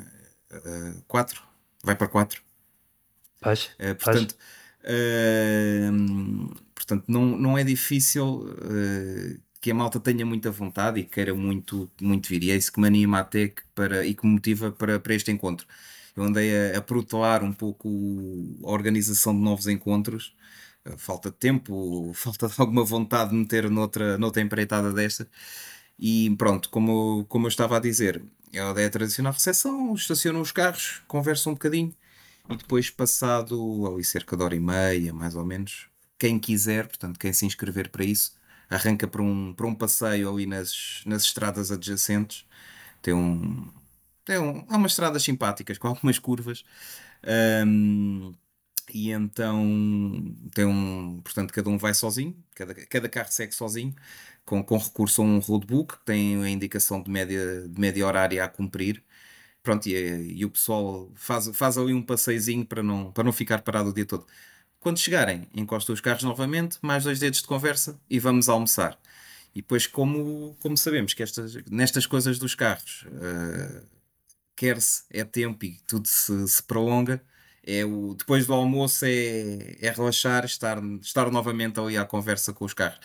[0.51, 1.43] Uh, quatro?
[1.83, 2.43] Vai para quatro?
[3.41, 4.37] Pois, uh, portanto,
[4.85, 6.55] uh,
[6.89, 8.47] portanto não, não é difícil
[9.61, 12.45] que a malta tenha muita vontade e queira muito, muito vir.
[12.45, 15.15] E é isso que me anima até que para, e que me motiva para, para
[15.15, 15.67] este encontro.
[16.17, 17.89] Eu andei a, a protelar um pouco
[18.65, 20.35] a organização de novos encontros.
[20.97, 25.29] Falta de tempo, falta de alguma vontade de meter noutra, noutra empreitada desta.
[25.99, 28.23] E pronto, como, como eu estava a dizer,
[28.53, 31.95] é a ideia tradicional recepção, estacionam os carros, conversam um bocadinho
[32.49, 37.19] e depois, passado ali cerca de hora e meia, mais ou menos, quem quiser, portanto,
[37.19, 38.35] quem se inscrever para isso,
[38.69, 42.45] arranca para um, para um passeio ali nas, nas estradas adjacentes.
[43.03, 43.71] Tem um.
[44.25, 46.65] Tem um, há umas estradas simpáticas com algumas curvas.
[47.67, 48.35] Um,
[48.93, 49.65] e então
[50.55, 51.21] tem um.
[51.23, 53.95] Portanto, cada um vai sozinho, cada, cada carro segue sozinho,
[54.45, 58.45] com, com recurso a um roadbook, que tem a indicação de média, de média horária
[58.45, 59.03] a cumprir.
[59.63, 63.63] Pronto, e, e o pessoal faz, faz ali um passeizinho para não, para não ficar
[63.63, 64.27] parado o dia todo.
[64.81, 68.99] Quando chegarem, encostam os carros novamente, mais dois dedos de conversa e vamos almoçar.
[69.55, 73.87] E depois, como, como sabemos que estas, nestas coisas dos carros, uh,
[74.55, 77.21] quer-se, é tempo e tudo se, se prolonga,
[77.65, 82.65] é o, depois do almoço é, é relaxar, estar, estar novamente ali à conversa com
[82.65, 83.01] os carros.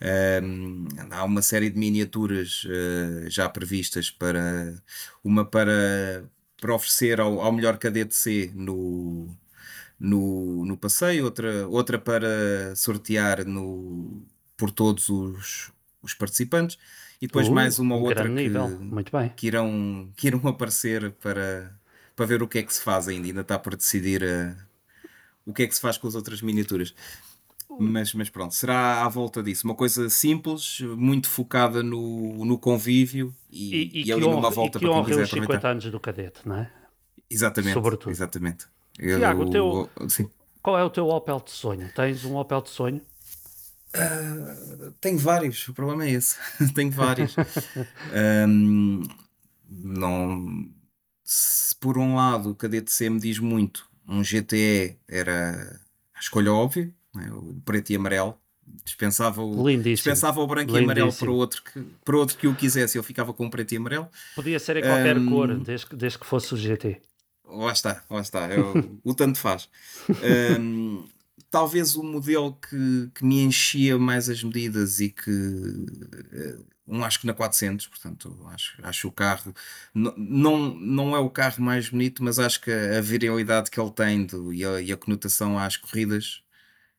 [0.00, 4.80] Um, há uma série de miniaturas uh, já previstas para
[5.24, 6.24] uma para,
[6.60, 9.28] para oferecer ao, ao melhor cadete C no,
[9.98, 14.22] no, no passeio, outra, outra para sortear no,
[14.56, 16.78] por todos os, os participantes
[17.20, 19.32] e depois uh, mais uma um outra que, Muito bem.
[19.36, 21.76] Que, irão, que irão aparecer para,
[22.14, 24.56] para ver o que é que se faz ainda, ainda está por decidir uh,
[25.44, 26.94] o que é que se faz com as outras miniaturas.
[27.80, 29.66] Mas, mas pronto, será à volta disso.
[29.66, 34.50] Uma coisa simples, muito focada no, no convívio e, e, e, e ali honra, numa
[34.50, 36.72] volta para quem quiser os 50 anos do cadete, não é?
[37.30, 37.74] Exatamente.
[37.74, 38.10] Sobretudo.
[38.10, 38.66] Exatamente.
[38.98, 40.28] Eu, Tiago, teu, sim.
[40.62, 41.88] qual é o teu Opel de sonho?
[41.94, 43.00] Tens um Opel de sonho?
[43.94, 46.36] Uh, tenho vários, o problema é esse.
[46.74, 47.34] tenho vários.
[48.48, 49.02] um,
[49.68, 50.68] não,
[51.24, 55.80] se por um lado o Cadete C me diz muito, um GTE era
[56.14, 57.30] a escolha óbvia, é?
[57.30, 58.36] o preto e amarelo.
[58.84, 60.82] Dispensava o, dispensava o branco Lindíssimo.
[60.82, 63.72] e amarelo para outro, que, para outro que o quisesse, eu ficava com o preto
[63.72, 64.08] e amarelo.
[64.34, 67.00] Podia ser em qualquer um, cor, desde, desde que fosse o GT.
[67.48, 68.48] Lá está, lá está.
[68.50, 69.68] Eu, o tanto faz.
[70.60, 71.04] Um,
[71.50, 75.30] talvez o modelo que, que me enchia mais as medidas e que
[76.32, 79.54] eh, um acho que na 400, portanto acho, acho o carro
[79.94, 84.26] não, não é o carro mais bonito, mas acho que a virilidade que ele tem
[84.26, 86.42] do, e, a, e a conotação às corridas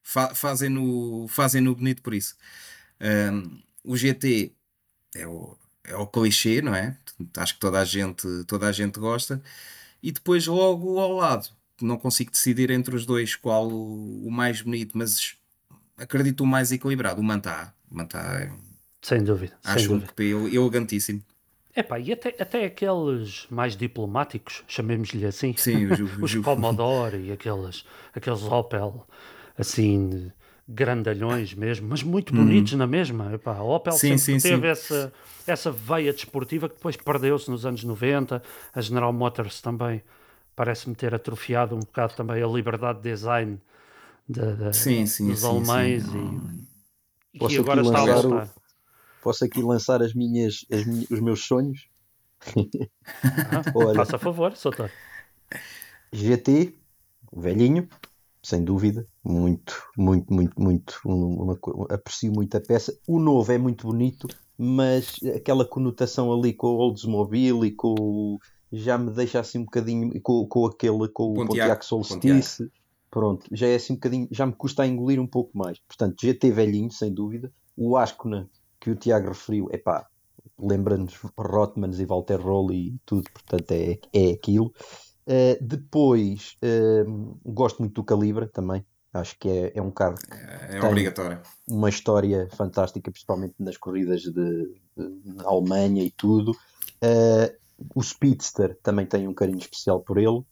[0.03, 2.35] fa, fazem-no fazem -no bonito por isso.
[3.01, 4.53] Um, o GT
[5.15, 6.97] é o, é o clichê, não é?
[7.37, 9.41] Acho que toda a gente, toda a gente gosta
[10.01, 11.49] e depois logo ao lado
[11.81, 15.35] não consigo decidir entre os dois qual o, o mais bonito, mas
[15.97, 17.73] acredito o mais equilibrado, o Manta.
[17.89, 18.51] O Manta é,
[19.01, 19.57] sem dúvida.
[19.63, 21.23] Acho sem um cupê elegantíssimo.
[21.75, 25.85] Epá, e até, até aqueles mais diplomáticos, chamemos-lhe assim, Sim,
[26.19, 29.07] os, os Commodore e aqueles, aqueles Opel,
[29.57, 30.31] assim,
[30.71, 32.79] grandalhões mesmo, mas muito bonitos uhum.
[32.79, 33.33] na mesma.
[33.33, 34.67] Epá, a Opel sim, sempre sim, teve sim.
[34.67, 35.13] Essa,
[35.47, 38.41] essa veia desportiva que depois perdeu-se nos anos 90.
[38.73, 40.03] A General Motors também
[40.55, 43.59] parece-me ter atrofiado um bocado também a liberdade de design
[44.27, 46.59] de, de, sim, sim, dos sim, alemães sim.
[47.33, 48.45] e, e que agora está a voltar.
[48.45, 48.49] O,
[49.23, 51.87] posso aqui lançar as minhas, as minhas os meus sonhos?
[53.23, 54.91] Ah, Olha, faça favor, Soutor.
[56.13, 56.75] GT,
[57.35, 57.89] velhinho,
[58.41, 60.99] sem dúvida, muito, muito, muito, muito.
[61.05, 62.97] Uma, uma, aprecio muito a peça.
[63.07, 68.39] O novo é muito bonito, mas aquela conotação ali com o Oldsmobile e com o,
[68.71, 72.63] já me deixa assim um bocadinho com, com aquele com o Pontiac, Pontiac Solstice.
[72.63, 72.79] Pontiac.
[73.11, 75.79] Pronto, já é assim um bocadinho, já me custa a engolir um pouco mais.
[75.79, 77.51] Portanto, GT velhinho, sem dúvida.
[77.75, 78.47] O Ascona
[78.79, 80.07] que o Tiago referiu, é pá,
[80.57, 84.73] lembra-nos Rotmans e Walter Roll e tudo, portanto é, é aquilo.
[85.29, 88.83] Uh, depois, uh, gosto muito do Calibra também.
[89.13, 91.39] Acho que é, é um carro é, é obrigatório.
[91.67, 94.73] Uma história fantástica, principalmente nas corridas de, de
[95.23, 96.51] na Alemanha e tudo.
[97.03, 97.55] Uh,
[97.93, 100.43] o Speedster também tem um carinho especial por ele.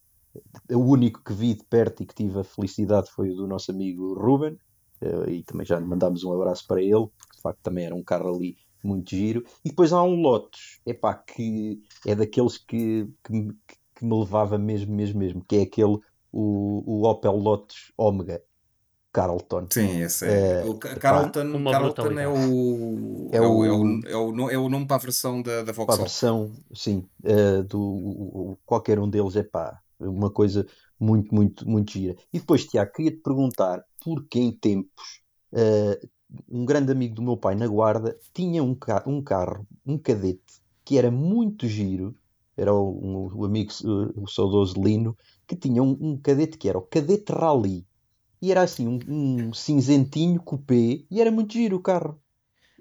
[0.71, 3.71] O único que vi de perto e que tive a felicidade foi o do nosso
[3.71, 4.55] amigo Ruben,
[5.28, 8.36] e também já mandámos um abraço para ele, porque de facto também era um carro
[8.36, 9.43] ali muito giro.
[9.65, 13.49] E depois há um Lotus, epá, que é daqueles que, que,
[13.98, 15.98] que me levava mesmo, mesmo, mesmo, que é aquele,
[16.32, 18.41] o, o Opel Lotus Omega.
[19.12, 19.68] Carlton.
[19.72, 20.64] Sim, esse é.
[20.66, 24.50] o Ca- Carlton, Uma Carlton é o, É é, o, é, o- o, é, o,
[24.52, 26.06] é o nome para a versão da, da Para a Vauxhall.
[26.06, 30.66] versão, sim, eh, do o- o- qualquer um deles é pá, uma coisa
[31.00, 32.16] muito, muito, muito gira.
[32.32, 35.22] E depois, Tiago, queria-te perguntar porque em tempos
[35.54, 36.00] eh,
[36.50, 40.62] um grande amigo do meu pai na Guarda tinha um, ca um carro, um cadete,
[40.86, 42.16] que era muito giro,
[42.58, 42.89] era o,
[43.30, 43.72] um- o amigo,
[44.16, 45.16] o, saudoso Lino,
[45.47, 47.86] que tinha um, um cadete que era o Cadete Rally.
[48.41, 48.99] E era assim, um,
[49.49, 52.20] um cinzentinho coupé, e era muito giro o carro.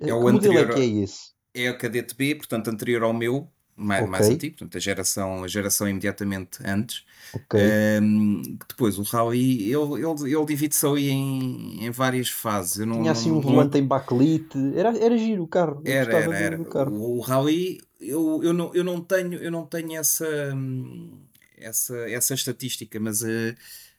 [0.01, 1.31] É o que modelo é anterior que é esse?
[1.55, 4.11] É o Cadete B, portanto, anterior ao meu, mais, Ok.
[4.11, 7.05] mais antigo, portanto, a geração, a geração imediatamente antes.
[7.33, 7.59] Ok.
[7.59, 12.79] Ehm, depois, o Rally, ele, ele, ele divide-se ali em, em várias fases.
[12.79, 14.59] Eu não, Tinha assim um não- volante em bakelite.
[14.75, 15.81] Era, era giro o carro.
[15.85, 16.61] Era, era, era.
[16.91, 21.19] O, o Rally, eu, eu, não, eu não tenho, eu não tenho essa, hum,
[21.57, 23.55] essa, essa estatística, mas eh,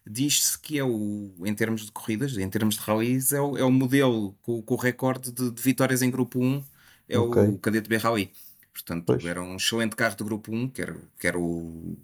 [0.05, 3.63] diz-se que é o, em termos de corridas, em termos de rallies, é o, é
[3.63, 6.63] o modelo com, com o recorde de, de vitórias em grupo 1,
[7.09, 7.41] é Ok.
[7.43, 8.31] o Cadete B Rally.
[8.73, 9.25] Portanto, Pois.
[9.25, 11.97] era um excelente carro de grupo 1, que era, que era o.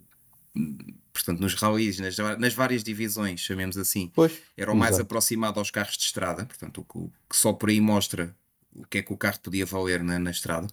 [1.12, 5.04] Portanto, nos rallies, nas, nas várias divisões, chamemos assim, Pois, era o mais exato.
[5.04, 8.36] aproximado aos carros de estrada, portanto, o que, que só por aí mostra
[8.76, 10.68] o que é que o carro podia valer na, na estrada.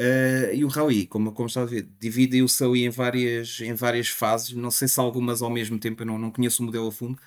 [0.00, 4.06] Eh, e o Rally, como, como está a ver, dividiu-se ali em várias, em várias
[4.08, 6.92] fases, não sei se algumas ao mesmo tempo, eu não, não conheço o modelo a
[6.92, 7.18] fundo,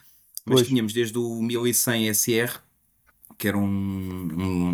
[0.45, 0.67] mas Pois.
[0.69, 2.59] tínhamos desde o 1100 SR,
[3.38, 3.63] que era um,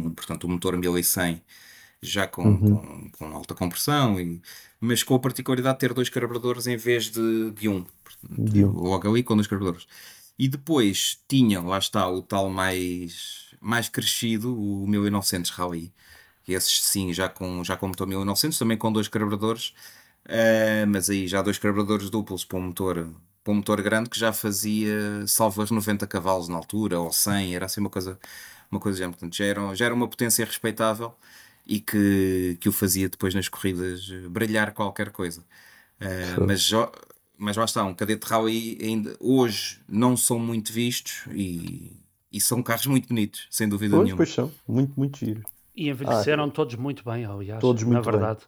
[0.05, 1.41] um portanto, um motor 1100
[2.01, 2.75] já com, Uhum.
[2.77, 4.39] com, com alta compressão, e,
[4.79, 7.83] mas com a particularidade de ter dois carburadores em vez de, de um.
[8.03, 8.71] Portanto, De um.
[8.73, 9.87] Logo ali com dois carburadores.
[10.37, 15.91] E depois tinha, lá está, o tal mais, mais crescido, o 1900 Rally.
[16.47, 19.73] Esses sim, já com, já com motor 1900, também com dois carburadores,
[20.25, 23.09] eh, mas aí já dois carburadores duplos para um motor,
[23.43, 27.55] para um motor grande que já fazia salvo as 90 cavalos na altura, ou 100,
[27.55, 28.19] era assim uma coisa,
[28.71, 31.13] uma coisa já, portanto, já era, já era uma potência respeitável
[31.65, 35.43] e que, que o fazia depois nas corridas brilhar qualquer coisa.
[36.35, 36.45] Foi.
[36.45, 36.71] mas,
[37.37, 41.91] mas lá está, um cadete rally ainda hoje não são muito vistos e,
[42.31, 44.17] e são carros muito bonitos, sem dúvida Pois, nenhuma.
[44.17, 44.51] pois são.
[44.67, 45.43] Muito, muito giro.
[45.77, 47.65] E envelheceram todos muito bem, aliás.
[47.65, 48.29] Todos na muito bem.
[48.29, 48.45] verdade.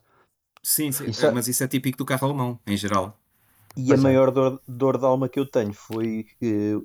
[0.63, 3.19] Sim, sim, Isso é- mas isso é típico do carro alemão, em geral.
[3.75, 4.05] E Pois a é.
[4.05, 6.27] maior dor, dor de alma que eu tenho foi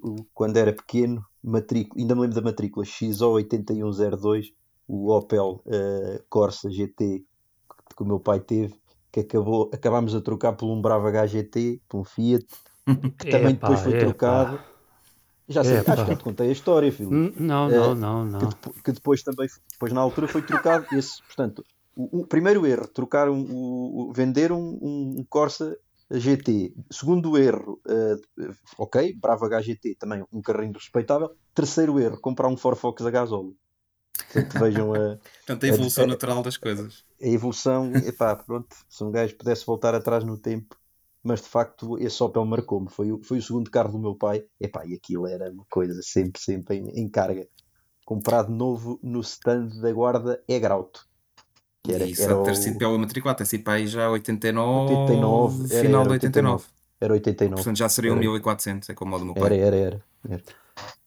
[0.02, 4.52] o- quando era pequeno, matrícula, ainda me lembro da matrícula XO8102,
[4.88, 7.24] o Opel eh, Corsa GT
[7.96, 8.74] que o meu pai teve,
[9.12, 12.46] que acabou, acabámos a trocar por um Brava HGT, por um Fiat,
[13.18, 13.94] que também Epá, depois foi epá.
[13.94, 14.64] trocado.
[15.48, 15.92] Já sei, Epá.
[15.92, 17.10] acho que eu te contei a história, filho.
[17.12, 18.48] N- Não, não, não, que, não.
[18.48, 21.62] depo- que depois também, depois na altura foi trocado esse, portanto,
[21.94, 24.78] o, o primeiro erro, trocar um, o, o- vender um,
[25.18, 25.76] um Corsa
[26.10, 26.74] GT.
[26.90, 28.16] Segundo erro, eh,
[28.78, 31.30] ok, Brava HGT, também um carrinho respeitável.
[31.54, 33.54] Terceiro erro, comprar um Ford Focus a gasóleo.
[34.32, 37.04] Portanto, vejam a, Portanto, a É- evolução é- natural das coisas.
[37.20, 37.92] a evolução.
[37.96, 40.76] Epá, pronto, se um gajo pudesse voltar atrás no tempo,
[41.24, 42.88] mas de facto esse Opel marcou-me.
[42.90, 44.44] Foi, o- foi o segundo carro do meu pai.
[44.60, 47.48] Epá, e aquilo era uma coisa sempre, sempre em, em carga.
[48.04, 51.06] Comprado novo no stand da guarda é grauto.
[51.82, 53.86] Que era, isso era, há de ter o- sido pela matrícula, até sido para aí
[53.86, 56.64] já 89, 89, era- final era de 89.
[57.00, 57.56] era 89.
[57.56, 58.20] Portanto, já seria um Era.
[58.22, 59.44] 1400, é como o do meu pai.
[59.46, 60.04] Era, era, era.
[60.30, 60.42] era.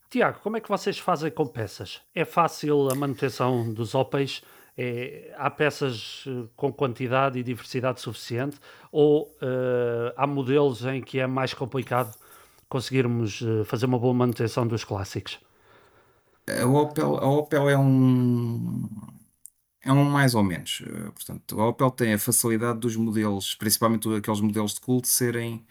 [0.09, 2.01] Tiago, como é que vocês fazem com peças?
[2.15, 4.41] É fácil a manutenção dos Opels?
[4.77, 8.59] É- há peças eh, com quantidade e diversidade suficiente?
[8.91, 12.13] Ou eh, há modelos em que é mais complicado
[12.69, 15.39] conseguirmos eh, fazer uma boa manutenção dos clássicos?
[16.47, 18.87] A Opel, a Opel é um
[19.81, 20.81] é um mais ou menos.
[21.13, 25.65] Portanto, a Opel tem a facilidade dos modelos, principalmente aqueles modelos de culto, serem,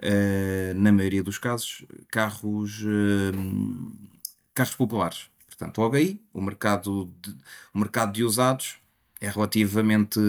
[0.00, 3.32] eh, na maioria dos casos, carros, eh,
[4.54, 5.30] carros populares.
[5.58, 7.36] Portanto, logo aí, o mercado de,
[7.74, 8.78] o mercado de usados
[9.20, 10.20] é relativamente,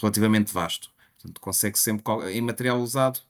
[0.00, 0.90] relativamente vasto.
[1.16, 3.20] Portanto, consegue sempre, em material usado,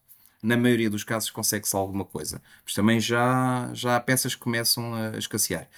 [0.42, 2.40] na maioria dos casos, consegue-se alguma coisa.
[2.64, 5.68] Mas também já, já há peças que começam a escassear.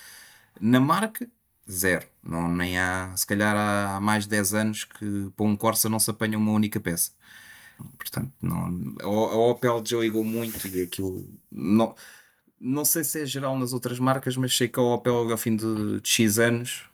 [0.61, 1.29] Na marca,
[1.69, 2.07] zero.
[2.23, 5.99] Não, nem há, se calhar há mais de 10 anos que para um Corsa não
[5.99, 7.11] se apanha uma única peça.
[7.99, 11.29] Portanto, não, a Opel desligou muito e aquilo.
[11.51, 11.95] Não,
[12.61, 15.57] não sei se é geral nas outras marcas, mas sei que a Opel, ao fim
[15.57, 16.85] de, de X anos,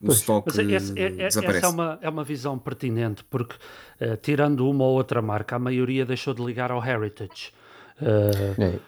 [0.00, 0.18] o Pois.
[0.18, 1.64] stock Mas esse- é- é- essa desaparece.
[1.64, 3.54] é uma, é uma visão pertinente, porque
[4.00, 7.52] eh, tirando uma ou outra marca, a maioria deixou de ligar ao Heritage.
[8.00, 8.78] Eh, É.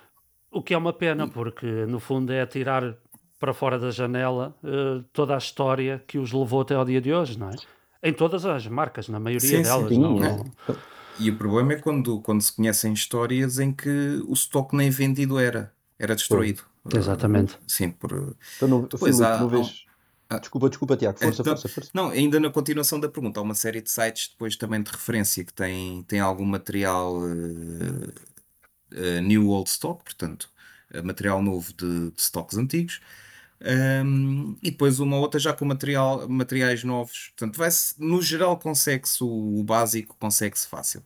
[0.51, 2.95] O que é uma pena, porque no fundo é tirar
[3.41, 7.13] para fora da janela eh, toda a história que os levou até ao dia de
[7.13, 7.55] hoje, não é?
[8.03, 9.89] Em todas as marcas, na maioria Sim, delas.
[9.89, 10.37] Sim, não, é.
[10.37, 10.45] não-
[11.21, 15.39] E o problema é quando, quando se conhecem histórias em que o stock nem vendido
[15.39, 15.73] era,
[16.03, 16.65] era destruído.
[16.93, 17.57] Exatamente.
[17.67, 18.37] Sim, por.
[18.57, 19.85] Então, não, Depois Filipe, há- não há vês...
[20.41, 21.19] Desculpa, desculpa, Tiago.
[21.19, 21.91] Força, Então, força, força.
[21.93, 25.45] Não, ainda na continuação da pergunta, há uma série de sites depois também de referência
[25.45, 28.13] que tem, tem algum material eh,
[28.93, 30.51] eh, new old stock, portanto,
[30.91, 33.01] eh, material novo de, de stocks antigos.
[34.05, 37.29] Um, e depois uma outra já com material, materiais novos.
[37.37, 41.03] Portanto, vai-se, no geral consegue-se o, o básico, consegue-se fácil.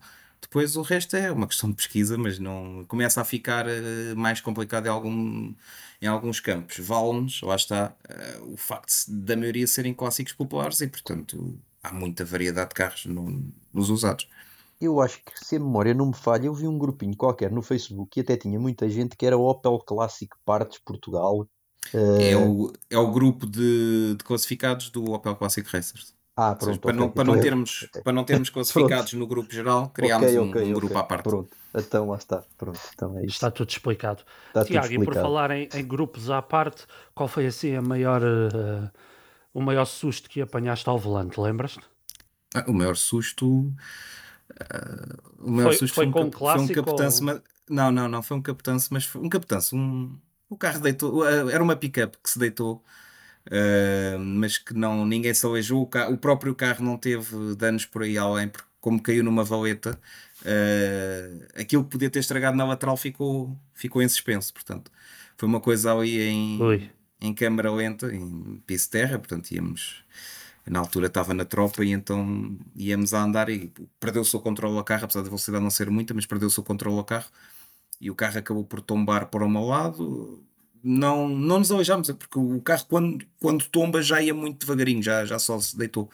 [0.48, 4.40] Depois o resto é uma questão de pesquisa, mas não começa a ficar eh, mais
[4.40, 5.54] complicado em, algum,
[6.00, 6.78] em alguns campos.
[6.78, 12.24] Vale-nos, lá está, eh, o facto da maioria serem clássicos populares e, portanto, há muita
[12.24, 14.28] variedade de carros no- nos usados.
[14.80, 17.62] Eu acho que, se a memória não me falha, eu vi um grupinho qualquer no
[17.62, 21.48] Facebook e até tinha muita gente que era Opel Clássico Partes Portugal.
[21.94, 26.14] Eh, É o, é o grupo de, de classificados do Opel Classic Racers.
[26.38, 26.80] Ah, Ou seja, pronto.
[26.80, 30.62] para, ok, não, para, não termos, para não termos classificados no grupo geral, criámos Ok,
[30.62, 31.22] um, um grupo à parte.
[31.24, 32.44] Pronto, então lá está.
[32.58, 33.24] Pronto, então é.
[33.24, 34.22] Está tudo explicado.
[34.48, 35.26] Está tudo Tiago, e por explicado.
[35.26, 36.84] falar em, em grupos à parte,
[37.14, 38.90] qual foi assim a maior, eh,
[39.54, 41.40] o maior susto que apanhaste ao volante?
[41.40, 41.80] Lembras-te?
[42.54, 43.72] Ah, o maior susto.
[44.60, 47.90] ah, o maior Foi- susto foi um com cap- clássico Foi um ou- mas- Não,
[47.90, 49.74] não, não foi um capitance, mas foi um capitance.
[49.74, 50.16] Um,
[50.48, 51.22] o carro deitou.
[51.24, 52.84] ah, Era uma pick-up que se deitou,
[53.50, 55.82] ah, mas que não, ninguém se aleijou.
[55.82, 59.98] O, o próprio carro não teve danos por aí além, porque como caiu numa valeta,
[60.44, 64.52] ah, aquilo que podia ter estragado na lateral ficou, ficou em suspenso.
[64.52, 64.90] Portanto,
[65.36, 66.90] foi uma coisa ali em, Ui.
[67.20, 70.04] em câmara lenta, em piso de terra, portanto íamos.
[70.66, 74.82] Na altura estava na tropa e então íamos a andar e perdeu-se o controle ao
[74.82, 77.26] carro, apesar da velocidade não ser muita, mas perdeu-se o controle ao carro
[78.00, 80.42] e o carro acabou por tombar para o meu lado.
[80.82, 85.24] Não, não nos aleijámos, porque o carro quando, quando tomba já ia muito devagarinho, já,
[85.24, 86.10] já só se deitou.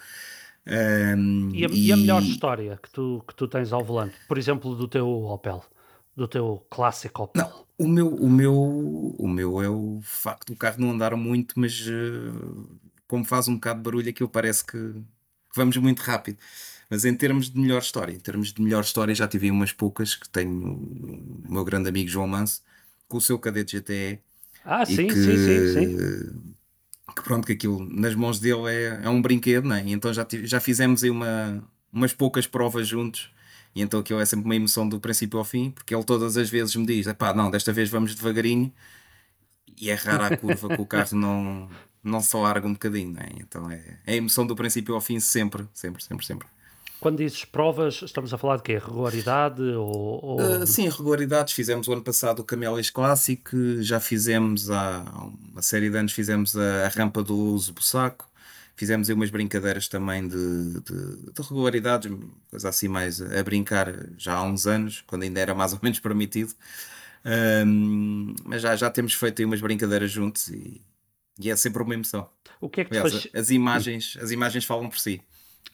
[0.67, 4.15] Ahm, E a, e a melhor história que tu, que tu tens ao volante?
[4.29, 5.65] Por exemplo, do teu Opel,
[6.17, 7.43] do teu clássico Opel.
[7.43, 8.55] Não, o meu, o meu,
[9.19, 12.73] o meu é o facto do carro não andar muito, mas eh,
[13.09, 14.95] como faz um bocado de barulho, aquilo parece que
[15.55, 16.39] vamos muito rápido.
[16.89, 20.15] Mas em termos de melhor história, em termos de melhor história, já tive umas poucas
[20.15, 22.63] que tenho o meu grande amigo João Manso,
[23.09, 24.21] com o seu cadete GTE,
[24.65, 26.55] Ah, sim, que, sim, sim, sim.
[27.15, 29.83] que pronto, que aquilo nas mãos dele é, é um brinquedo, né?
[29.85, 33.31] E então já, já fizemos aí uma, umas poucas provas juntos.
[33.75, 36.49] E então aquilo é sempre uma emoção do princípio ao fim, porque ele todas as
[36.51, 38.73] vezes me diz: pá, não, desta vez vamos devagarinho.
[39.81, 41.69] E é rara a curva que o carro não,
[42.05, 43.29] não se larga um bocadinho, né?
[43.39, 46.49] Então é, é a emoção do princípio ao fim sempre, sempre, sempre, sempre.
[47.03, 48.79] Quando dizes provas, estamos a falar de quê?
[48.79, 50.25] Regularidade ou...
[50.25, 51.53] ou- Uh, sim, regularidades.
[51.53, 53.43] Fizemos o ano passado o Camélias Classic,
[53.83, 55.03] já fizemos há
[55.51, 58.29] uma série de anos, fizemos a, a rampa do Luso Bussaco,
[58.77, 62.09] fizemos aí umas brincadeiras também de, de, de regularidades,
[62.49, 65.99] coisa assim mais a, brincar já há uns anos, quando ainda era mais ou menos
[65.99, 66.55] permitido.
[67.67, 70.81] Um, mas já, já temos feito aí umas brincadeiras juntos e,
[71.41, 72.29] e é sempre uma emoção.
[72.61, 73.41] O que é que Aliás, fascina?
[73.41, 75.21] as imagens, as imagens falam por si.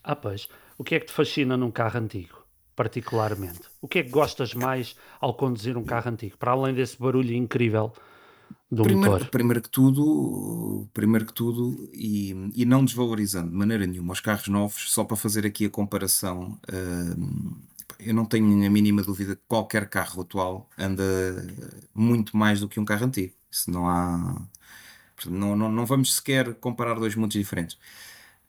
[0.02, 0.48] Ah, pois.
[0.76, 2.44] O que é que te fascina num carro antigo,
[2.76, 3.60] particularmente?
[3.80, 6.36] O que é que gostas mais ao conduzir um carro antigo?
[6.38, 7.92] Para além desse barulho incrível
[8.70, 9.30] do Primeiro, motor.
[9.30, 14.46] primeiro que tudo, primeiro que tudo e, e não desvalorizando de maneira nenhuma os carros
[14.48, 17.56] novos, só para fazer aqui a comparação, hum,
[17.98, 21.02] eu não tenho a mínima dúvida que qualquer carro atual anda
[21.94, 23.34] muito mais do que um carro antigo.
[23.50, 24.46] Isso não há.
[25.26, 27.76] Não, não, não vamos sequer comparar dois mundos diferentes.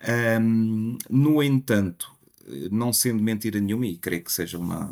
[0.08, 2.16] Hum, no entanto,
[2.72, 4.91] não sendo mentira nenhuma, e creio que seja uma,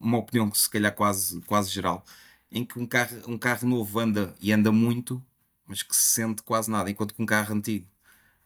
[0.00, 2.04] uma opinião que se calhar quase, quase geral,
[2.50, 5.24] em que um carro, um carro novo anda e anda muito,
[5.66, 7.86] mas que se sente quase nada, enquanto que um carro antigo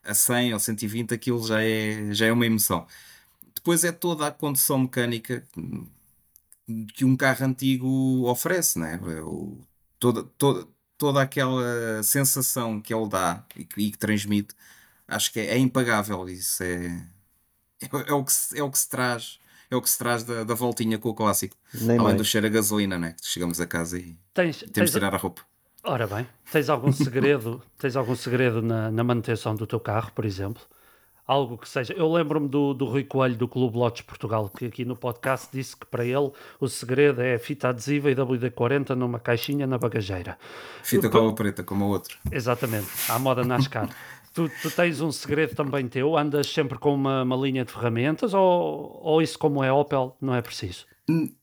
[0.05, 2.87] a 100 ou 120 aquilo já é, já é uma emoção.
[3.55, 5.47] Depois é toda a condução mecânica
[6.95, 8.99] que um carro antigo oferece, né?
[9.23, 9.61] O,
[9.99, 14.55] toda, toda, toda aquela sensação que ele dá e que, e que transmite,
[15.13, 16.29] acho que é, é impagável.
[16.29, 16.87] Isso é,
[17.83, 19.39] é, é o que se, é o que se traz.
[19.71, 21.57] É o que se traz da, da voltinha com o clássico.
[21.73, 22.17] Nem Além mais.
[22.19, 23.15] do cheiro a gasolina, né?
[23.19, 25.41] Que chegamos a casa e Tens, temos tens, de tirar a roupa.
[25.83, 30.27] ora bem, tens algum segredo, tens algum segredo na, na manutenção do teu carro, por
[30.27, 30.63] exemplo?
[31.27, 31.95] Algo que seja.
[31.95, 35.75] Eu lembro-me do, do Rui Coelho do Clube Lotes Portugal, que aqui no podcast disse
[35.75, 40.37] que para ele o segredo é fita adesiva e WD-40 numa caixinha na bagageira.
[40.83, 42.15] Fita cola preta, como a outra.
[42.31, 43.89] Exatamente, à moda NASCAR.
[44.33, 46.17] tu, tu tens um segredo também teu?
[46.17, 50.35] Andas sempre com uma, uma linha de ferramentas ou, ou isso, como é Opel, não
[50.35, 50.87] é preciso?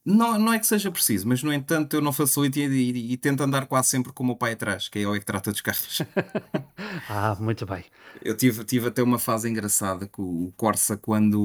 [0.04, 3.16] Não, não é que seja preciso, mas no entanto eu não facilito e, e- e
[3.16, 5.60] tento andar quase sempre com o meu pai atrás, que é ele que trata dos
[5.60, 5.98] carros.
[7.06, 7.84] Ah, muito bem.
[8.22, 11.38] Eu tive, tive até uma fase engraçada com o Corsa quando.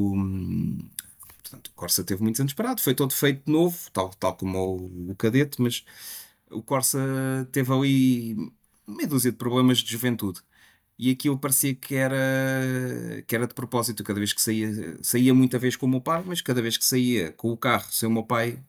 [1.41, 5.11] Portanto, o Corsa teve muitos anos parado, foi todo feito novo, tal, tal como o,
[5.11, 5.85] o cadete, mas
[6.49, 6.99] o Corsa
[7.51, 8.35] teve ali
[8.87, 10.41] meia dúzia de problemas de juventude.
[10.97, 12.17] E aquilo parecia que era,
[13.27, 14.03] que era de propósito.
[14.03, 16.85] Cada vez que saía, saía muita vez com o meu pai, mas cada vez que
[16.85, 18.59] saía com o carro sem o meu pai,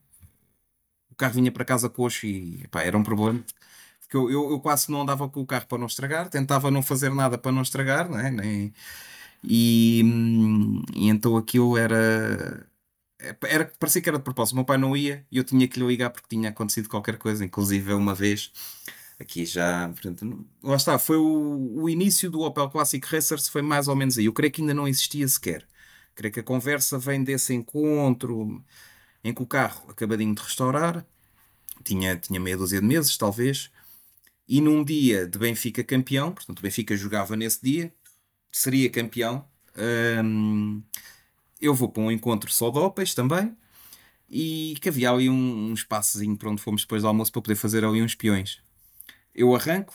[1.11, 3.43] o carro vinha para casa coxo e era um problema.
[4.01, 6.83] Porque eu, eu, eu, quase não andava com o carro para não estragar, tentava não
[6.83, 8.31] fazer nada para não estragar, não é?
[8.31, 8.73] Nem,
[9.45, 10.03] e,
[10.95, 12.67] e então aquilo era
[13.43, 14.55] era, parecia que era de propósito.
[14.55, 17.19] O meu pai não ia e eu tinha que lhe ligar porque tinha acontecido qualquer
[17.19, 18.53] coisa, inclusive uma vez.
[19.19, 23.89] Aqui já, portanto, lá está, foi o, o início do Opel Classic Racers, foi mais
[23.89, 24.27] ou menos aí.
[24.27, 25.67] Eu creio que ainda não existia sequer.
[26.15, 28.63] Creio que a conversa vem desse encontro
[29.25, 31.07] em que o carro, acabadinho de restaurar,
[31.85, 33.71] tinha, tinha meia dúzia de meses, talvez,
[34.49, 37.93] e num dia de Benfica campeão, portanto, o Benfica jogava nesse dia,
[38.53, 39.47] seria campeão.
[40.25, 40.83] Hum,
[41.61, 43.57] eu vou para um encontro só de Opels também
[44.29, 47.57] e que havia ali um, um espaçozinho para onde fomos depois do almoço para poder
[47.57, 48.61] fazer ali uns peões.
[49.37, 49.93] Eu arranco,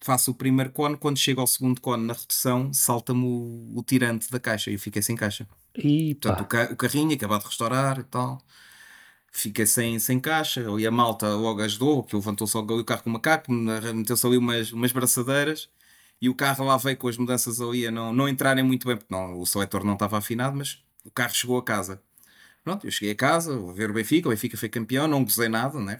[0.00, 4.30] faço o primeiro cone, quando chego ao segundo cone na redução, salta-me o, o, tirante
[4.30, 5.48] da caixa e eu fiquei sem caixa.
[5.74, 8.40] E Portanto, o, ca o, carrinho acabado de restaurar e tal.
[9.32, 13.10] Fiquei sem, sem caixa, e a malta logo ajudou, que levantou só o carro com
[13.10, 15.68] o macaco, meteu-se ali umas, umas braçadeiras
[16.20, 18.96] e o carro lá veio com as mudanças ali a não, não entrarem muito bem,
[18.96, 22.00] porque não, o seletor não estava afinado, mas o carro chegou a casa.
[22.62, 25.48] Pronto, eu cheguei a casa, vou ver o Benfica, o Benfica foi campeão, não gozei
[25.48, 25.98] nada, né?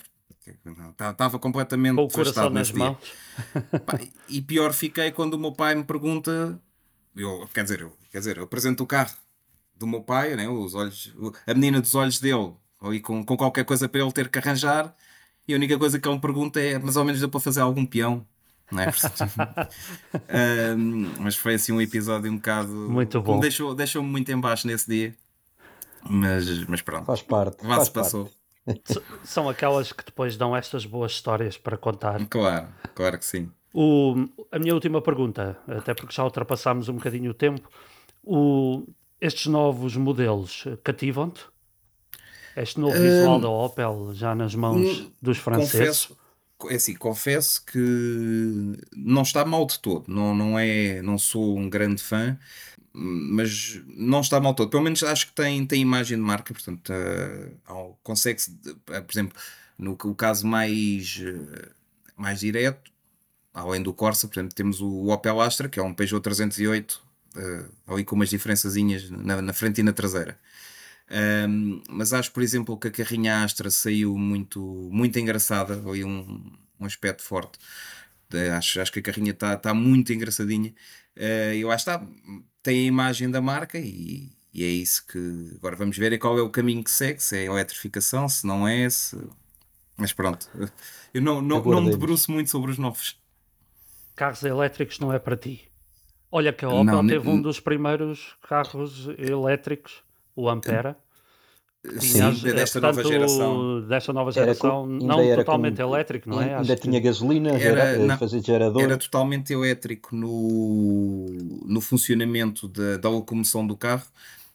[0.91, 2.97] Estava completamente Com o coração nas mãos.
[4.29, 6.61] e pior fiquei quando o meu pai me pergunta,
[7.17, 9.15] eu, quer dizer, eu, quer dizer, eu apresento o carro
[9.77, 10.49] do meu pai, né?
[10.49, 11.15] Os olhos,
[11.47, 14.95] a menina dos olhos dele, ali com, com qualquer coisa para ele ter que arranjar,
[15.47, 17.61] e a única coisa que ele me pergunta é, mas ao menos deu para fazer
[17.61, 18.27] algum peão
[18.71, 18.91] não é?
[20.77, 22.73] um, mas foi assim um episódio um bocado.
[22.73, 23.39] Muito bom.
[23.39, 25.15] Deixou-me deixou muito em baixo nesse dia.
[26.09, 27.07] Mas, mas pronto.
[27.07, 27.65] Faz parte.
[27.65, 28.31] Vá se passou.
[29.25, 32.27] São aquelas que depois dão estas boas histórias para contar.
[32.27, 33.51] Claro, claro que sim.
[33.73, 34.15] O,
[34.53, 37.69] a minha última pergunta, até porque já ultrapassámos um bocadinho o tempo.
[38.23, 38.87] O,
[39.21, 41.45] estes novos modelos cativam-te?
[42.57, 46.07] Este novo visual da Opel já nas mãos hum, dos franceses?
[46.07, 46.19] Confesso,
[46.71, 50.05] é assim, confesso que não está mal de todo.
[50.07, 52.39] Não, não, é, não sou um grande fã,
[52.95, 54.71] mas não está mal de todo.
[54.71, 59.37] Pelo menos acho que tem, tem imagem de marca, portanto, uh, consegue-se, uh, por exemplo,
[59.77, 61.71] no o caso mais, uh,
[62.17, 62.93] mais direto,
[63.53, 67.03] além do Corsa, portanto, temos o Opel Astra, que é um Peugeot 308,
[67.37, 70.39] uh, ali com umas diferençazinhas na, na frente e na traseira.
[71.49, 74.61] Um, mas acho, por exemplo, que a carrinha Astra saiu muito,
[74.93, 77.59] muito engraçada, ali um, um aspecto forte.
[78.57, 80.73] acho, acho que a carrinha está tá muito engraçadinha.
[81.17, 82.07] Uh, eu acho que está,
[82.65, 86.37] tem a imagem da marca e, e, é isso que agora vamos ver é qual
[86.39, 89.17] é o caminho que segue, se é a eletrificação, se não é, se...
[89.97, 90.49] mas pronto.
[91.13, 93.17] Eu não, não, não me debruço muito sobre os novos.
[94.17, 95.71] Carros elétricos não é para ti.
[96.33, 100.03] Olha que a Opel não, teve um dos primeiros carros elétricos
[100.35, 100.97] o Ampera.
[102.01, 103.81] Sim, desta portanto, nova geração.
[103.83, 106.55] Desta nova geração, não totalmente com, elétrico, não é?
[106.55, 107.07] Ainda Acho tinha que...
[107.07, 108.83] gasolina, era, não, fazer gerador.
[108.83, 111.27] Era totalmente elétrico no,
[111.67, 114.07] no funcionamento da, da locomoção do carro,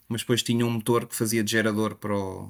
[0.08, 2.50] mas depois tinha um motor que fazia de gerador para o.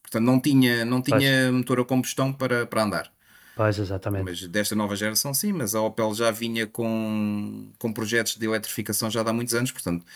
[0.00, 3.12] Portanto, não tinha, não tinha motor a combustão para, para andar.
[3.56, 4.24] Pois, exatamente.
[4.24, 9.10] Mas desta nova geração, sim, mas a Opel já vinha com, com projetos de eletrificação
[9.10, 10.06] já há muitos anos, portanto,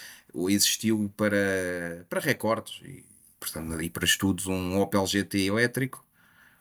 [0.49, 3.05] existiu para, para recordes e,
[3.39, 6.05] portanto, e para estudos um Opel GT elétrico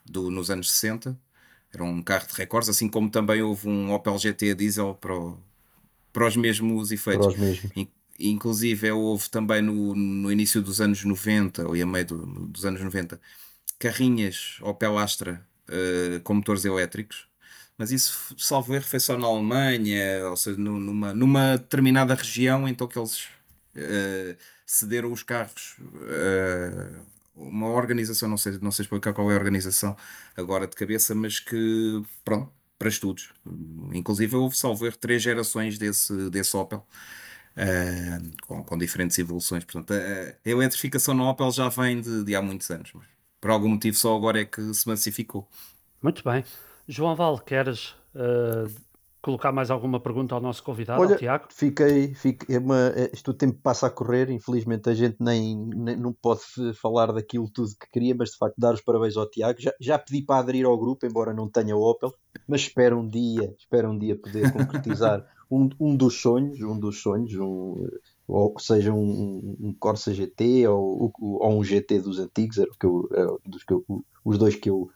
[0.06, 1.18] do, nos anos 60.
[1.74, 5.38] Era um carro de recordes, assim como também houve um Opel GT diesel para, o,
[6.14, 7.28] para os mesmos efeitos.
[7.28, 7.88] Os mesmos.
[8.18, 12.82] Inclusive, houve também no, no início dos anos 90, ou a meio do, dos anos
[12.82, 13.20] 90,
[13.78, 17.28] carrinhas Opel Astra uh, com motores elétricos,
[17.78, 22.88] mas isso, salvo erro, foi só na Alemanha, ou seja, numa, numa determinada região, então
[22.88, 23.26] que eles
[23.76, 25.78] uh, cederam os carros.
[25.80, 27.02] Uh,
[27.36, 29.96] uma organização, não sei, não sei explicar qual é a organização
[30.36, 32.50] agora de cabeça, mas que, pronto,
[32.80, 33.34] para estudos.
[33.94, 36.86] Inclusive, houve, salvo erro, três gerações desse, desse Opel.
[37.56, 39.64] Uh, com, com, diferentes evoluções.
[39.64, 43.06] Portanto, a, a, eletrificação no Opel já vem de, de há muitos anos, mas
[43.40, 45.48] por algum motivo só agora é que se massificou.
[46.02, 46.44] Muito bem.
[46.88, 48.70] João Val, queres uh,
[49.26, 51.48] colocar mais alguma pergunta ao nosso convidado, Olha, ao Tiago?
[51.50, 55.58] Fiquei, fiquei é uma, é, isto o tempo passa a correr, infelizmente a gente nem,
[55.58, 56.42] nem, não pode
[56.80, 59.60] falar daquilo tudo que queria, mas de facto dar os parabéns ao Tiago.
[59.60, 62.14] Já, já pedi para aderir ao grupo, embora não tenha o Opel,
[62.48, 67.02] mas espero um dia, espero um dia poder concretizar um, um dos sonhos, um dos
[67.02, 67.88] sonhos, um,
[68.28, 72.86] ou seja um, um Corsa GT ou, ou, um GT dos antigos, era o que
[72.86, 73.84] eu, era dos que eu,
[74.24, 74.92] os dois que eu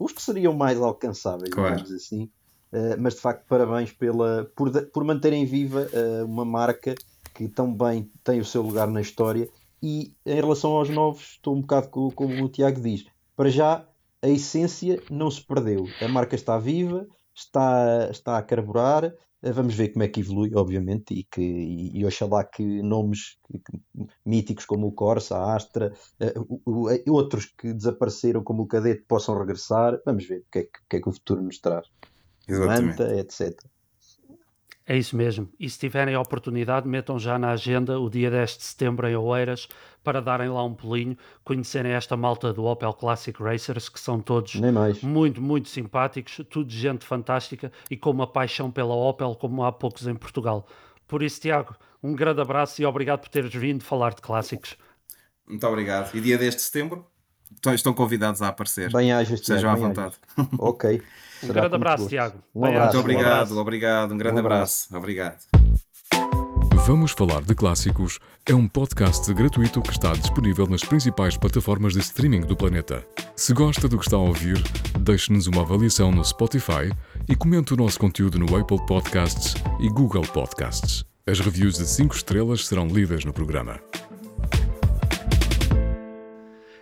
[0.00, 1.76] os que seriam mais alcançáveis, claro.
[1.76, 2.30] digamos assim.
[2.72, 6.94] Uh, mas de facto, parabéns pela, por, por manterem viva uh, uma marca
[7.34, 9.48] que tão bem tem o seu lugar na história.
[9.82, 13.06] E em relação aos novos, estou um bocado como, como o Tiago diz.
[13.36, 13.86] Para já,
[14.22, 15.86] a essência não se perdeu.
[16.00, 19.12] A marca está viva, está, está a carburar.
[19.42, 23.36] Eh, vamos ver como é que evolui, obviamente, e, que, e, e oxalá que nomes
[24.24, 25.92] míticos como o Corsa, a Astra,
[27.06, 30.00] outros que desapareceram como o Cadete possam regressar.
[30.06, 31.86] Vamos ver o que é que, que, é que o futuro nos traz.
[32.48, 33.00] Exatamente.
[33.00, 33.58] Manta, etc.
[34.88, 35.48] É isso mesmo.
[35.58, 39.16] E se tiverem a oportunidade, metam já na agenda o dia 10 de setembro em
[39.16, 39.68] Oeiras
[40.04, 44.54] para darem lá um pulinho, conhecerem esta malta do Opel Classic Racers, que são todos
[45.02, 50.06] muito, muito simpáticos, tudo gente fantástica e com uma paixão pela Opel como há poucos
[50.06, 50.68] em Portugal.
[51.08, 54.76] Por isso, Tiago, um grande abraço e obrigado por teres vindo falar de clássicos.
[55.48, 56.14] Muito obrigado.
[56.14, 57.04] E dia 10 de setembro?
[57.74, 58.92] Estão convidados a aparecer.
[58.92, 60.14] Bem haja, Sejam à vontade.
[60.58, 61.02] ok.
[61.42, 62.38] Um grande abraço, Tiago.
[62.54, 62.84] Um abraço.
[62.94, 63.58] Muito obrigado, um abraço.
[63.60, 64.14] obrigado.
[64.14, 64.86] Um grande um abraço.
[64.88, 64.96] abraço.
[64.96, 65.36] Obrigado.
[66.86, 68.18] Vamos Falar de Clássicos
[68.48, 73.04] é um podcast gratuito que está disponível nas principais plataformas de streaming do planeta.
[73.34, 74.56] Se gosta do que está a ouvir,
[75.00, 76.90] deixe-nos uma avaliação no Spotify
[77.28, 81.04] e comente o nosso conteúdo no Apple Podcasts e Google Podcasts.
[81.26, 83.80] As reviews de 5 estrelas serão lidas no programa.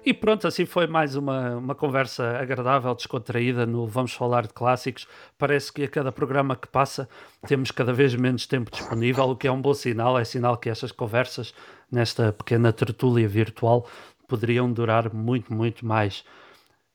[0.07, 5.09] E pronto, assim foi mais uma, uma conversa agradável, descontraída no Vamos Falar de Clássicos.
[5.39, 7.09] Parece que a cada programa que passa
[7.47, 10.19] temos cada vez menos tempo disponível, o que é um bom sinal.
[10.19, 11.55] É sinal que estas conversas,
[11.91, 13.89] nesta pequena tertúlia virtual,
[14.29, 16.23] poderiam durar muito, muito mais.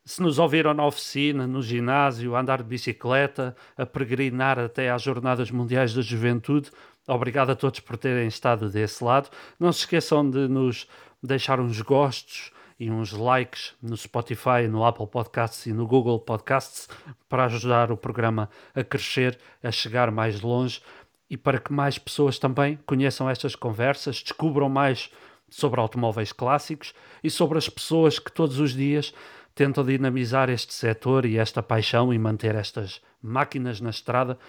[0.05, 5.01] Se nos ouviram na oficina, no ginásio, a andar de bicicleta, a peregrinar até às
[5.01, 6.69] Jornadas Mundiais da Juventude,
[7.07, 9.31] obrigado a todos por terem estado desse lado.
[9.59, 10.87] Não se esqueçam de nos
[11.23, 16.87] deixar uns gostos e uns likes no Spotify, no Apple Podcasts e no Google Podcasts
[17.27, 20.81] para ajudar o programa a crescer, a chegar mais longe
[21.29, 25.11] e para que mais pessoas também conheçam estas conversas, descubram mais
[25.49, 29.13] sobre automóveis clássicos e sobre as pessoas que todos os dias
[29.53, 34.39] tentam dinamizar este setor e esta paixão e manter estas máquinas na estrada.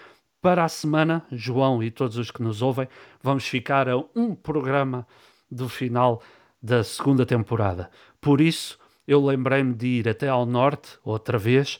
[0.41, 2.89] Para a semana, João e todos os que nos ouvem,
[3.23, 5.07] vamos ficar a um programa
[5.51, 6.23] do final
[6.63, 7.91] da segunda temporada.
[8.21, 11.79] Por isso, eu lembrei-me de ir até ao norte, outra vez.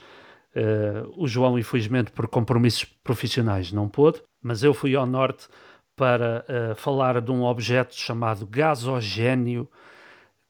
[0.55, 5.47] Uh, o João, infelizmente, por compromissos profissionais, não pôde, mas eu fui ao norte
[5.95, 9.69] para uh, falar de um objeto chamado gasogênio,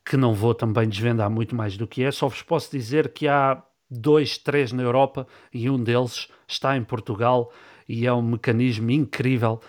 [0.04, 3.28] que não vou também desvendar muito mais do que é, só vos posso dizer que
[3.28, 7.52] há dois, três na Europa e um deles está em Portugal
[7.88, 9.60] e é um mecanismo incrível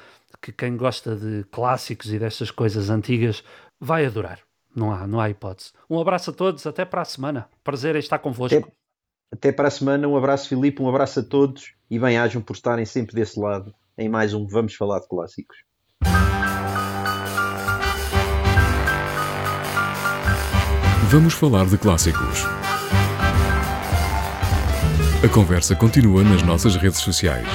[0.42, 3.44] que quem gosta de clássicos e dessas coisas antigas
[3.80, 4.40] vai adorar.
[4.76, 5.72] Não há, não há hipótese.
[5.90, 7.50] Um abraço a todos, até para a semana.
[7.64, 8.58] Prazer em estar convosco.
[8.58, 8.72] Até,
[9.32, 12.86] até para a semana, um abraço Filipe, um abraço a todos e bem-ajam por estarem
[12.86, 15.58] sempre desse lado em mais um Vamos Falar de Clássicos.
[21.10, 22.46] Vamos falar de clássicos.
[25.22, 27.46] A conversa continua nas nossas redes sociais.